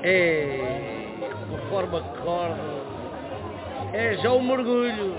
É, 0.03 1.05
conforme 1.49 1.97
acorda, 1.97 2.57
é 3.93 4.17
já 4.21 4.31
um 4.31 4.41
mergulho. 4.41 5.13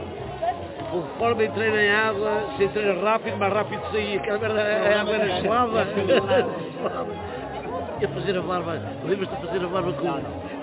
Conforme 0.91 1.47
entrei 1.47 1.71
na 1.71 2.09
água, 2.09 2.45
se 2.57 2.65
entrei 2.65 3.01
rápido, 3.01 3.39
mais 3.39 3.53
rápido 3.53 3.83
saí. 3.93 4.17
Aquela 4.19 4.39
merda, 4.39 4.63
a 4.63 5.01
água 5.01 5.15
era 5.15 5.41
gelada. 5.41 5.87
E 8.01 8.05
a 8.05 8.09
fazer 8.09 8.37
a 8.37 8.43
barba, 8.43 8.81
lembras-te 9.05 9.37
de 9.37 9.47
fazer 9.47 9.65
a 9.65 9.69
barba 9.69 9.93
com, 9.93 10.03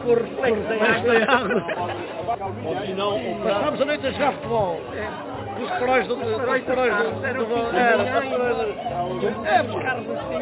com 0.04 0.12
o 0.12 0.16
reflexo 0.16 0.62
da 0.68 0.76
água? 1.38 1.64
Passámos 3.44 3.82
a 3.82 3.86
noite 3.86 4.08
a 4.08 4.12
jogar 4.12 4.34
futebol. 4.34 4.82
É, 4.94 5.08
com 5.60 5.66
os 5.66 5.80
faróis 5.80 6.08
do... 6.08 6.16
Os 6.16 6.38
faróis 6.38 6.66
do... 6.66 6.72
É, 9.46 9.62
os 9.62 9.84
carros 9.84 10.06
assim. 10.10 10.36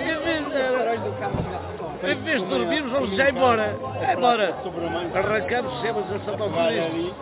Em 2.04 2.16
vez 2.24 2.44
de 2.44 2.48
dormirmos, 2.48 2.92
vamos 2.92 3.16
já 3.16 3.30
embora. 3.30 3.76
É 4.02 4.14
embora. 4.14 4.54
Arrancamos, 5.16 5.82
chegamos 5.82 6.14
a 6.14 6.20
Santa 6.20 6.44
Alfredo. 6.44 7.16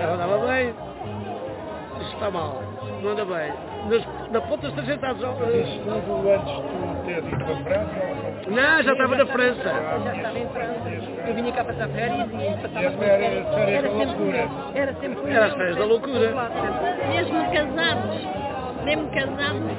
Ela 0.00 0.14
andava 0.14 0.38
bem. 0.46 0.74
Isto 2.00 2.14
está 2.14 2.30
mal. 2.30 2.60
Não 3.02 3.10
anda 3.10 3.24
bem. 3.24 3.52
Nas, 3.88 4.30
na 4.32 4.40
ponta 4.40 4.66
está 4.66 4.82
sentados. 4.84 5.22
Isso 5.22 5.80
tudo 5.84 6.30
antes 6.30 6.54
de 6.54 6.62
tu 6.62 7.04
ter 7.04 7.18
ido 7.18 7.44
para 7.44 7.56
França? 7.56 8.50
Não, 8.50 8.82
já 8.82 8.92
estava 8.92 9.16
na 9.16 9.26
França. 9.26 9.62
Já 10.04 10.16
estava 10.16 10.38
em 10.38 10.48
França. 10.48 11.28
Eu 11.28 11.34
vinha 11.34 11.52
cá 11.52 11.64
passar 11.64 11.88
férias 11.88 12.28
e 12.32 12.62
passava 12.62 12.90
férias 12.98 13.46
era 13.56 13.82
da 13.82 13.88
sempre 13.88 14.06
loucura. 14.06 14.48
Era 14.74 14.94
sempre 14.94 15.30
Era 15.32 15.46
as 15.46 15.54
férias 15.54 15.76
da 15.76 15.84
loucura. 15.84 16.34
Mesmo 17.08 17.52
casados, 17.52 18.26
mesmo 18.84 19.08
casados, 19.10 19.72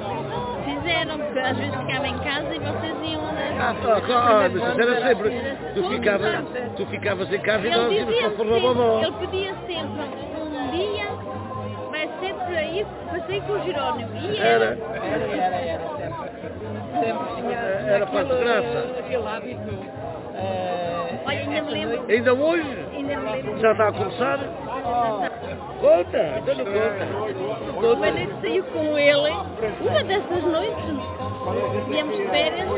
fizeram, 0.64 1.18
porque 1.18 1.38
às 1.38 1.56
vezes 1.56 1.74
ficava 1.74 2.08
em 2.08 2.18
casa 2.18 2.54
e 2.54 2.58
vocês 2.58 3.10
iam 3.12 3.20
Ah, 3.28 3.32
né? 3.32 3.56
ah, 3.60 4.00
claro, 4.00 4.52
mas 4.52 4.54
isso 4.54 4.80
era 4.80 5.08
sempre. 5.08 5.30
Tu 5.74 5.88
ficavas, 5.90 6.44
tu 6.76 6.86
ficavas 6.86 7.32
em 7.32 7.40
casa 7.40 7.66
e 7.66 7.70
nós 7.70 7.92
íamos 7.92 8.14
dizia 8.14 8.30
para 8.30 8.44
o 8.46 9.02
ele 9.02 9.12
pedia 9.20 9.54
sempre 9.66 10.02
um 10.40 10.70
dia, 10.70 11.06
ser 12.18 12.34
para 13.08 13.20
sair 13.26 13.40
com 13.42 13.52
o 13.52 13.62
Jerónimo. 13.64 14.10
E 14.16 14.38
Era. 14.38 14.64
Era, 14.64 15.24
era, 15.36 15.56
era, 15.56 15.80
sempre. 15.96 16.30
Sempre 17.00 17.34
tinha, 17.36 17.58
Era 17.58 18.06
para 18.06 18.18
a 18.18 18.22
aquele, 18.22 18.34
desgraça. 18.34 18.78
aquele 18.98 19.26
hábito. 19.26 19.70
eh, 20.34 21.18
Olha, 21.26 21.38
ainda 21.38 21.62
me 21.62 21.70
lembro. 21.70 21.96
noite- 21.96 22.12
Ainda 22.12 22.34
hoje? 22.34 22.86
Ainda 22.96 23.16
me 23.16 23.30
lembro. 23.32 23.58
Já 23.60 23.72
está 23.72 23.88
a 23.88 23.92
começar? 23.92 24.38
Conta, 25.80 26.18
então 26.38 26.54
não 26.56 26.64
conta. 26.64 27.86
Uma 27.96 28.10
noite 28.10 28.32
saiu 28.40 28.64
com 28.64 28.98
ele, 28.98 29.30
uma 29.80 30.04
dessas 30.04 30.42
noites, 30.44 31.86
viemos 31.88 32.16
de 32.16 32.26
férias, 32.28 32.68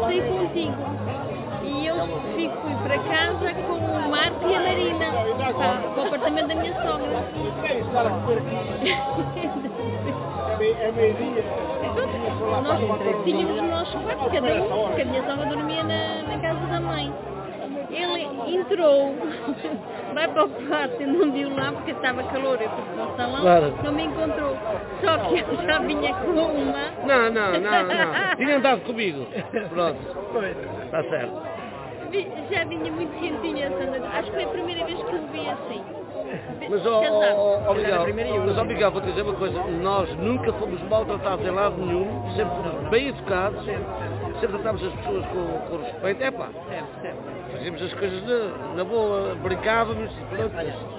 saí 0.00 0.20
contigo. 0.22 0.74
Eu 1.98 2.20
fui, 2.34 2.50
para 2.84 2.98
casa 2.98 3.54
com 3.54 3.72
o 3.74 4.08
Marco 4.10 4.48
e 4.48 4.54
a 4.54 4.60
Marina, 4.60 5.06
para, 5.36 5.52
para 5.54 6.02
o 6.02 6.06
apartamento 6.06 6.48
da 6.48 6.54
minha 6.54 6.74
sogra. 6.82 8.26
Então, 11.82 12.62
nós 12.62 13.24
tínhamos 13.24 13.58
o 13.58 13.62
nosso 13.62 13.98
quarto, 13.98 14.30
cada 14.30 14.54
um, 14.54 14.86
porque 14.88 15.02
a 15.02 15.04
minha 15.04 15.22
sogra 15.24 15.46
dormia 15.46 15.82
na, 15.84 16.22
na 16.28 16.38
casa 16.40 16.66
da 16.66 16.80
mãe. 16.80 17.12
Ele 17.90 18.28
entrou, 18.58 19.14
vai 20.12 20.28
para 20.28 20.44
o 20.44 20.48
quarto 20.48 21.00
e 21.02 21.06
não 21.06 21.30
viu 21.32 21.54
lá 21.54 21.72
porque 21.72 21.92
estava 21.92 22.22
calor, 22.24 22.60
eu 22.60 22.68
fui 22.68 22.84
para 22.94 23.04
o 23.04 23.16
salão, 23.16 23.40
Claro. 23.42 23.74
não 23.84 23.92
me 23.92 24.04
encontrou. 24.04 24.56
Só 25.02 25.18
que 25.28 25.38
eu 25.38 25.56
já 25.66 25.78
vinha 25.78 26.12
com 26.14 26.30
uma. 26.32 26.90
Não, 27.06 27.30
não, 27.30 27.52
não, 27.60 27.82
não. 27.86 28.36
Tinha 28.36 28.56
andado 28.56 28.80
comigo. 28.82 29.26
Pronto. 29.70 29.98
Está 30.84 31.02
certo. 31.04 31.55
Vi- 32.10 32.28
Já 32.50 32.64
vinha 32.64 32.92
muito 32.92 33.18
quentinha 33.20 33.66
essa 33.66 33.84
noite. 33.86 34.06
Acho 34.06 34.24
que 34.30 34.32
foi 34.36 34.44
a 34.44 34.48
primeira 34.48 34.84
vez 34.84 34.98
que 35.02 35.14
o 35.14 35.26
vi 35.28 35.48
assim. 35.48 35.82
Mas, 36.68 36.84
ó, 36.86 37.02
ó, 37.02 37.70
ó, 37.70 37.74
Miguel, 37.74 38.42
mas, 38.46 38.58
ó, 38.58 38.64
Miguel, 38.64 38.90
vou 38.90 39.00
dizer 39.00 39.22
uma 39.22 39.34
coisa. 39.34 39.62
Nós 39.64 40.12
nunca 40.16 40.52
fomos 40.54 40.82
maltratados 40.82 41.46
em 41.46 41.50
lado 41.50 41.76
nenhum. 41.76 42.22
Sempre 42.34 42.56
fomos 42.56 42.88
bem 42.90 43.08
educados. 43.08 43.64
Sempre 43.64 44.48
tratámos 44.58 44.84
as 44.84 44.92
pessoas 44.94 45.24
com, 45.26 45.46
com 45.70 45.82
respeito. 45.82 46.22
É 46.24 46.30
pá, 46.30 46.48
fazíamos 47.52 47.82
as 47.82 47.94
coisas 47.94 48.22
na, 48.24 48.74
na 48.74 48.84
boa, 48.84 49.34
brincávamos. 49.36 50.10
Pronto. 50.30 50.95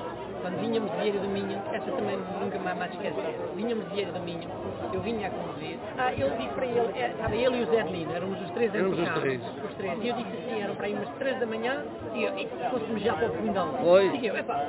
Quando 0.48 0.62
vinhamos 0.62 0.90
de 0.92 0.98
Vieira 1.02 1.20
do 1.20 1.28
Minho, 1.28 1.60
essa 1.74 1.92
também 1.92 2.18
nunca 2.40 2.58
mais 2.60 2.90
esquecer. 2.94 3.36
Vinhamos 3.58 3.84
de 3.90 3.92
Vieira 3.96 4.14
do 4.14 4.22
Minho, 4.22 4.48
eu 4.94 5.02
vinha 5.02 5.28
a 5.28 5.30
conduzir. 5.30 5.78
Ah, 5.98 6.14
eu 6.14 6.30
disse 6.38 6.54
para 6.56 6.66
ele, 6.66 6.88
é, 6.96 7.08
estava 7.10 7.36
ele 7.36 7.58
e 7.58 7.64
o 7.64 7.66
Zé 7.66 7.84
Lino, 7.84 8.16
éramos 8.16 8.42
os 8.42 8.50
três 8.52 8.74
Éramos 8.74 8.98
os 8.98 9.10
três. 9.10 9.42
Os 9.44 9.76
três. 9.76 9.94
E 10.02 10.08
eu 10.08 10.16
disse 10.16 10.30
assim, 10.38 10.62
eram 10.62 10.76
para 10.76 10.86
aí 10.86 10.94
umas 10.94 11.10
três 11.20 11.38
da 11.42 11.46
manhã, 11.46 11.84
e 12.16 12.24
eu, 12.24 12.32
e 12.40 12.48
fôssemos 12.72 13.02
já 13.02 13.14
para 13.16 13.28
o 13.28 13.34
fundão. 13.34 13.74
Foi. 13.74 14.10
Digo 14.10 14.26
eu, 14.28 14.38
epá, 14.38 14.68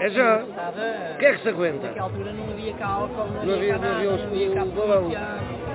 É 0.00 0.08
já. 0.08 0.40
estava... 0.44 0.80
Quem 1.18 1.28
é 1.28 1.32
que 1.34 1.42
se 1.42 1.48
aguenta? 1.50 1.86
Naquela 1.88 2.06
altura 2.06 2.32
não 2.32 2.44
havia 2.50 2.72
cá 2.72 2.86
álcool, 2.86 3.26
não, 3.34 3.44
Não 3.44 3.54
havia- 3.54 3.72
cá 3.74 3.78
não 3.78 3.84
nada, 3.84 3.96
havia 3.98 4.10
não 4.16 4.24
havia 4.24 4.50
cá 4.54 4.62
o 4.64 4.66
balão. 4.70 5.10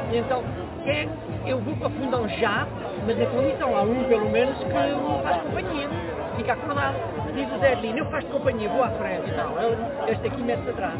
E 0.09 0.17
então, 0.17 0.43
quem 0.83 0.93
é 0.97 1.05
que- 1.05 1.51
eu 1.51 1.59
vou 1.59 1.75
para 1.77 1.88
o 1.88 1.91
fundão 1.91 2.27
já, 2.27 2.67
mas 3.05 3.19
na 3.19 3.25
condição, 3.27 3.77
há 3.77 3.81
um 3.83 4.03
pelo 4.05 4.31
menos 4.31 4.57
que 4.57 4.65
me 4.65 5.21
faz 5.21 5.41
companhia. 5.43 6.07
Fica 6.38 6.53
acordado. 6.53 6.95
Diz 7.33 7.51
o 7.51 7.59
Zé 7.59 7.75
Lino, 7.75 7.99
eu 7.99 8.05
faço 8.05 8.27
companhia, 8.27 8.69
vou 8.69 8.83
à 8.83 8.89
frente. 8.91 9.31
Não, 9.31 10.07
este 10.07 10.27
aqui 10.27 10.41
mete-se 10.41 10.69
atrás. 10.69 10.99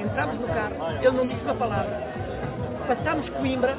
Entramos 0.00 0.40
no 0.40 0.46
carro, 0.48 0.74
ele 1.00 1.10
não 1.10 1.26
disse 1.26 1.42
uma 1.44 1.54
palavra. 1.54 2.02
Passámos 2.88 3.28
Coimbra 3.30 3.76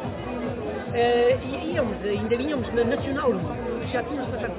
eh, 0.94 1.38
e 1.44 1.74
íamos, 1.74 1.98
ainda 2.06 2.38
vínhamos 2.38 2.74
na 2.74 2.84
Nacional 2.84 3.32
1. 3.32 3.88
Já 3.92 4.04
tínhamos 4.04 4.30
passado. 4.30 4.54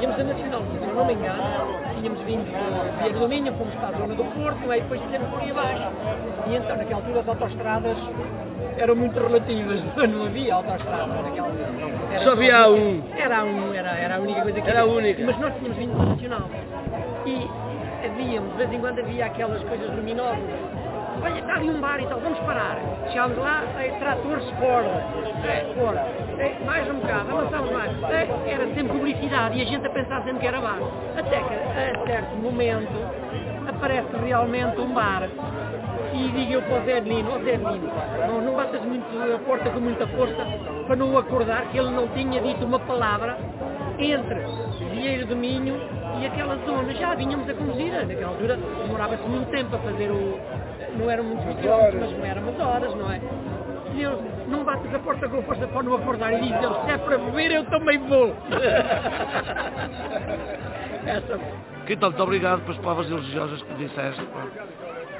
Íamos 0.00 0.18
a 0.18 0.24
Nacional 0.24 0.62
1, 0.62 0.88
se 0.88 0.94
não 0.94 1.04
me 1.04 1.12
engano. 1.12 1.91
Tínhamos 2.02 2.20
vindo 2.24 2.44
de 2.44 2.98
Vieira 2.98 3.18
do 3.20 3.28
Minho, 3.28 3.52
fomos 3.54 3.74
para 3.76 3.90
a 3.90 3.92
zona 4.00 4.14
do 4.14 4.24
Porto, 4.24 4.68
aí 4.70 4.80
depois 4.80 5.00
fizemos 5.02 5.28
por 5.28 5.40
aí 5.40 5.50
abaixo. 5.52 5.84
E 6.48 6.56
então, 6.56 6.76
naquela 6.76 6.96
altura, 6.96 7.20
as 7.20 7.28
autostradas 7.28 7.96
eram 8.76 8.96
muito 8.96 9.20
relativas, 9.20 9.80
não 10.10 10.26
havia 10.26 10.54
autostrada 10.56 11.06
naquela 11.06 11.46
altura. 11.46 11.68
Era 12.10 12.24
Só 12.24 12.32
havia 12.32 12.68
um. 12.70 13.02
Era 13.16 13.38
a 13.38 13.44
um, 13.44 13.72
era, 13.72 13.90
era 13.90 14.16
a 14.16 14.18
única 14.18 14.42
coisa 14.42 14.60
que 14.60 14.68
Era 14.68 14.80
a 14.80 14.82
havia. 14.82 14.94
única. 14.96 15.24
Mas 15.24 15.38
nós 15.38 15.54
tínhamos 15.54 15.78
vindo 15.78 15.92
do 15.96 16.06
Nacional. 16.06 16.50
E 17.24 17.48
havíamos, 18.04 18.50
de 18.50 18.56
vez 18.58 18.72
em 18.72 18.80
quando 18.80 18.98
havia 18.98 19.26
aquelas 19.26 19.62
coisas 19.62 19.94
luminosas. 19.94 20.38
Olha, 21.22 21.38
está 21.38 21.54
ali 21.54 21.70
um 21.70 21.80
bar 21.80 22.00
e 22.00 22.06
tal, 22.06 22.20
vamos 22.20 22.38
parar. 22.40 22.78
Chegámos 23.08 23.38
lá, 23.38 23.62
é, 23.78 23.88
tratores 23.98 24.44
Ford. 24.58 24.86
É, 25.44 25.72
Ford. 25.74 25.96
É, 26.38 26.64
mais 26.64 26.90
um 26.90 26.94
bocado, 26.94 27.30
avançámos 27.30 27.70
mais. 27.70 28.02
É, 28.10 28.28
era 28.50 28.66
sempre 28.74 28.92
publicidade 28.92 29.58
e 29.58 29.62
a 29.62 29.64
gente 29.64 29.86
a 29.86 29.90
pensar 29.90 30.22
sempre 30.24 30.40
que 30.40 30.46
era 30.46 30.60
bar. 30.60 30.78
Até 31.16 31.36
que, 31.40 31.54
a 31.54 32.06
certo 32.06 32.36
momento, 32.36 32.92
aparece 33.68 34.16
realmente 34.24 34.80
um 34.80 34.92
bar. 34.92 35.28
E 36.12 36.28
digo 36.28 36.52
eu 36.52 36.62
para 36.62 36.82
o 36.82 36.84
Zé 36.84 37.00
Lino, 37.00 37.30
ó 37.34 37.38
Zé 37.38 37.56
Lino, 37.56 37.90
não, 38.28 38.40
não 38.42 38.54
batas 38.54 38.82
muito 38.82 39.06
a 39.34 39.38
porta 39.38 39.70
com 39.70 39.80
muita 39.80 40.06
força 40.08 40.44
para 40.86 40.96
não 40.96 41.16
acordar 41.16 41.62
que 41.70 41.78
ele 41.78 41.90
não 41.90 42.06
tinha 42.08 42.40
dito 42.40 42.66
uma 42.66 42.78
palavra 42.80 43.38
entre 43.98 44.40
Vieira 44.90 45.24
do 45.24 45.36
Minho 45.36 45.80
e 46.20 46.26
aquela 46.26 46.56
zona. 46.66 46.92
Já 46.94 47.14
vínhamos 47.14 47.48
a 47.48 47.54
conduzir, 47.54 47.92
naquela 47.92 48.28
altura 48.28 48.58
demorava-se 48.82 49.22
muito 49.22 49.50
tempo 49.50 49.74
a 49.74 49.78
fazer 49.78 50.10
o... 50.10 50.38
Não 50.98 51.10
eram 51.10 51.24
muitos 51.24 51.60
quilómetros, 51.60 52.00
mas 52.00 52.12
não 52.18 52.24
eram 52.26 52.42
umas 52.42 52.60
horas, 52.60 52.94
não 52.94 53.10
é? 53.12 53.20
E 53.94 54.50
não 54.50 54.64
bates 54.64 54.94
a 54.94 54.98
porta 54.98 55.28
com 55.28 55.42
força 55.42 55.66
para 55.66 55.82
não 55.82 55.94
acordar. 55.94 56.32
E 56.32 56.40
diz 56.40 56.50
ele, 56.52 56.74
se 56.84 56.90
é 56.90 56.98
para 56.98 57.18
beber 57.18 57.50
eu 57.52 57.64
também 57.64 57.98
vou. 57.98 58.34
Essa 61.06 61.38
Então, 61.88 62.08
muito 62.10 62.22
obrigado 62.22 62.60
pelas 62.62 62.78
palavras 62.78 63.10
elogiosas 63.10 63.60
que 63.62 63.74
disseste. 63.74 64.22
pá. 64.26 64.46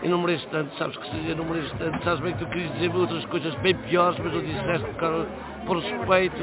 Enumereste 0.02 0.48
tanto, 0.48 0.74
sabes 0.78 0.96
que 0.96 1.10
se 1.10 1.30
enumereste 1.30 1.74
tanto, 1.76 2.02
sabes 2.02 2.20
bem 2.20 2.32
que 2.32 2.44
tu 2.44 2.46
querias 2.50 2.72
dizer 2.74 2.90
outras 2.96 3.24
coisas 3.26 3.54
bem 3.56 3.74
piores, 3.74 4.18
mas 4.18 4.32
não 4.32 4.40
disseste 4.40 4.86
por, 4.88 4.94
causa- 4.96 5.26
por 5.66 5.76
respeito 5.78 6.36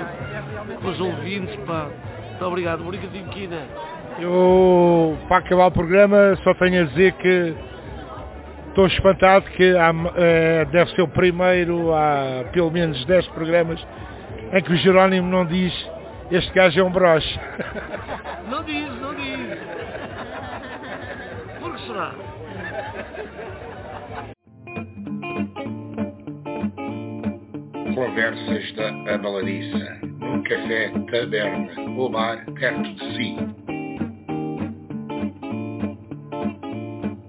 pelos 0.80 1.00
ouvintes, 1.02 1.56
pá. 1.68 1.88
Muito 2.30 2.46
obrigado, 2.46 2.82
obrigadinho, 2.82 3.28
Quina. 3.30 3.58
Eu, 4.18 5.18
para 5.28 5.38
acabar 5.38 5.66
o 5.68 5.72
programa, 5.72 6.36
só 6.44 6.54
tenho 6.54 6.84
a 6.84 6.86
dizer 6.86 7.12
que 7.14 7.54
estou 8.70 8.88
espantado 8.88 9.46
que 9.52 9.76
há, 9.78 9.92
eh, 10.16 10.66
deve 10.72 10.92
ser 10.92 11.02
o 11.02 11.08
primeiro 11.08 11.94
há 11.94 12.46
pelo 12.52 12.72
menos 12.72 13.04
10 13.06 13.28
programas 13.30 13.86
em 14.54 14.64
que 14.64 14.72
o 14.72 14.76
Jerónimo 14.78 15.28
não 15.28 15.46
diz 15.46 15.74
este 16.32 16.54
gajo 16.54 16.80
é 16.80 16.84
um 16.84 16.92
broche. 16.92 17.40
Não 18.50 18.64
diz, 18.64 18.88
não 19.00 19.14
diz. 19.16 19.60
Por 21.60 21.76
que 21.76 21.88
será? 21.88 22.16
Conversas 27.94 28.72
da 28.74 29.14
Abaladiça, 29.14 30.00
num 30.20 30.42
café 30.44 30.92
taberna 31.12 31.70
ou 31.96 32.10
bar 32.10 32.44
perto 32.54 32.96
de 32.96 33.16
si. 33.16 33.79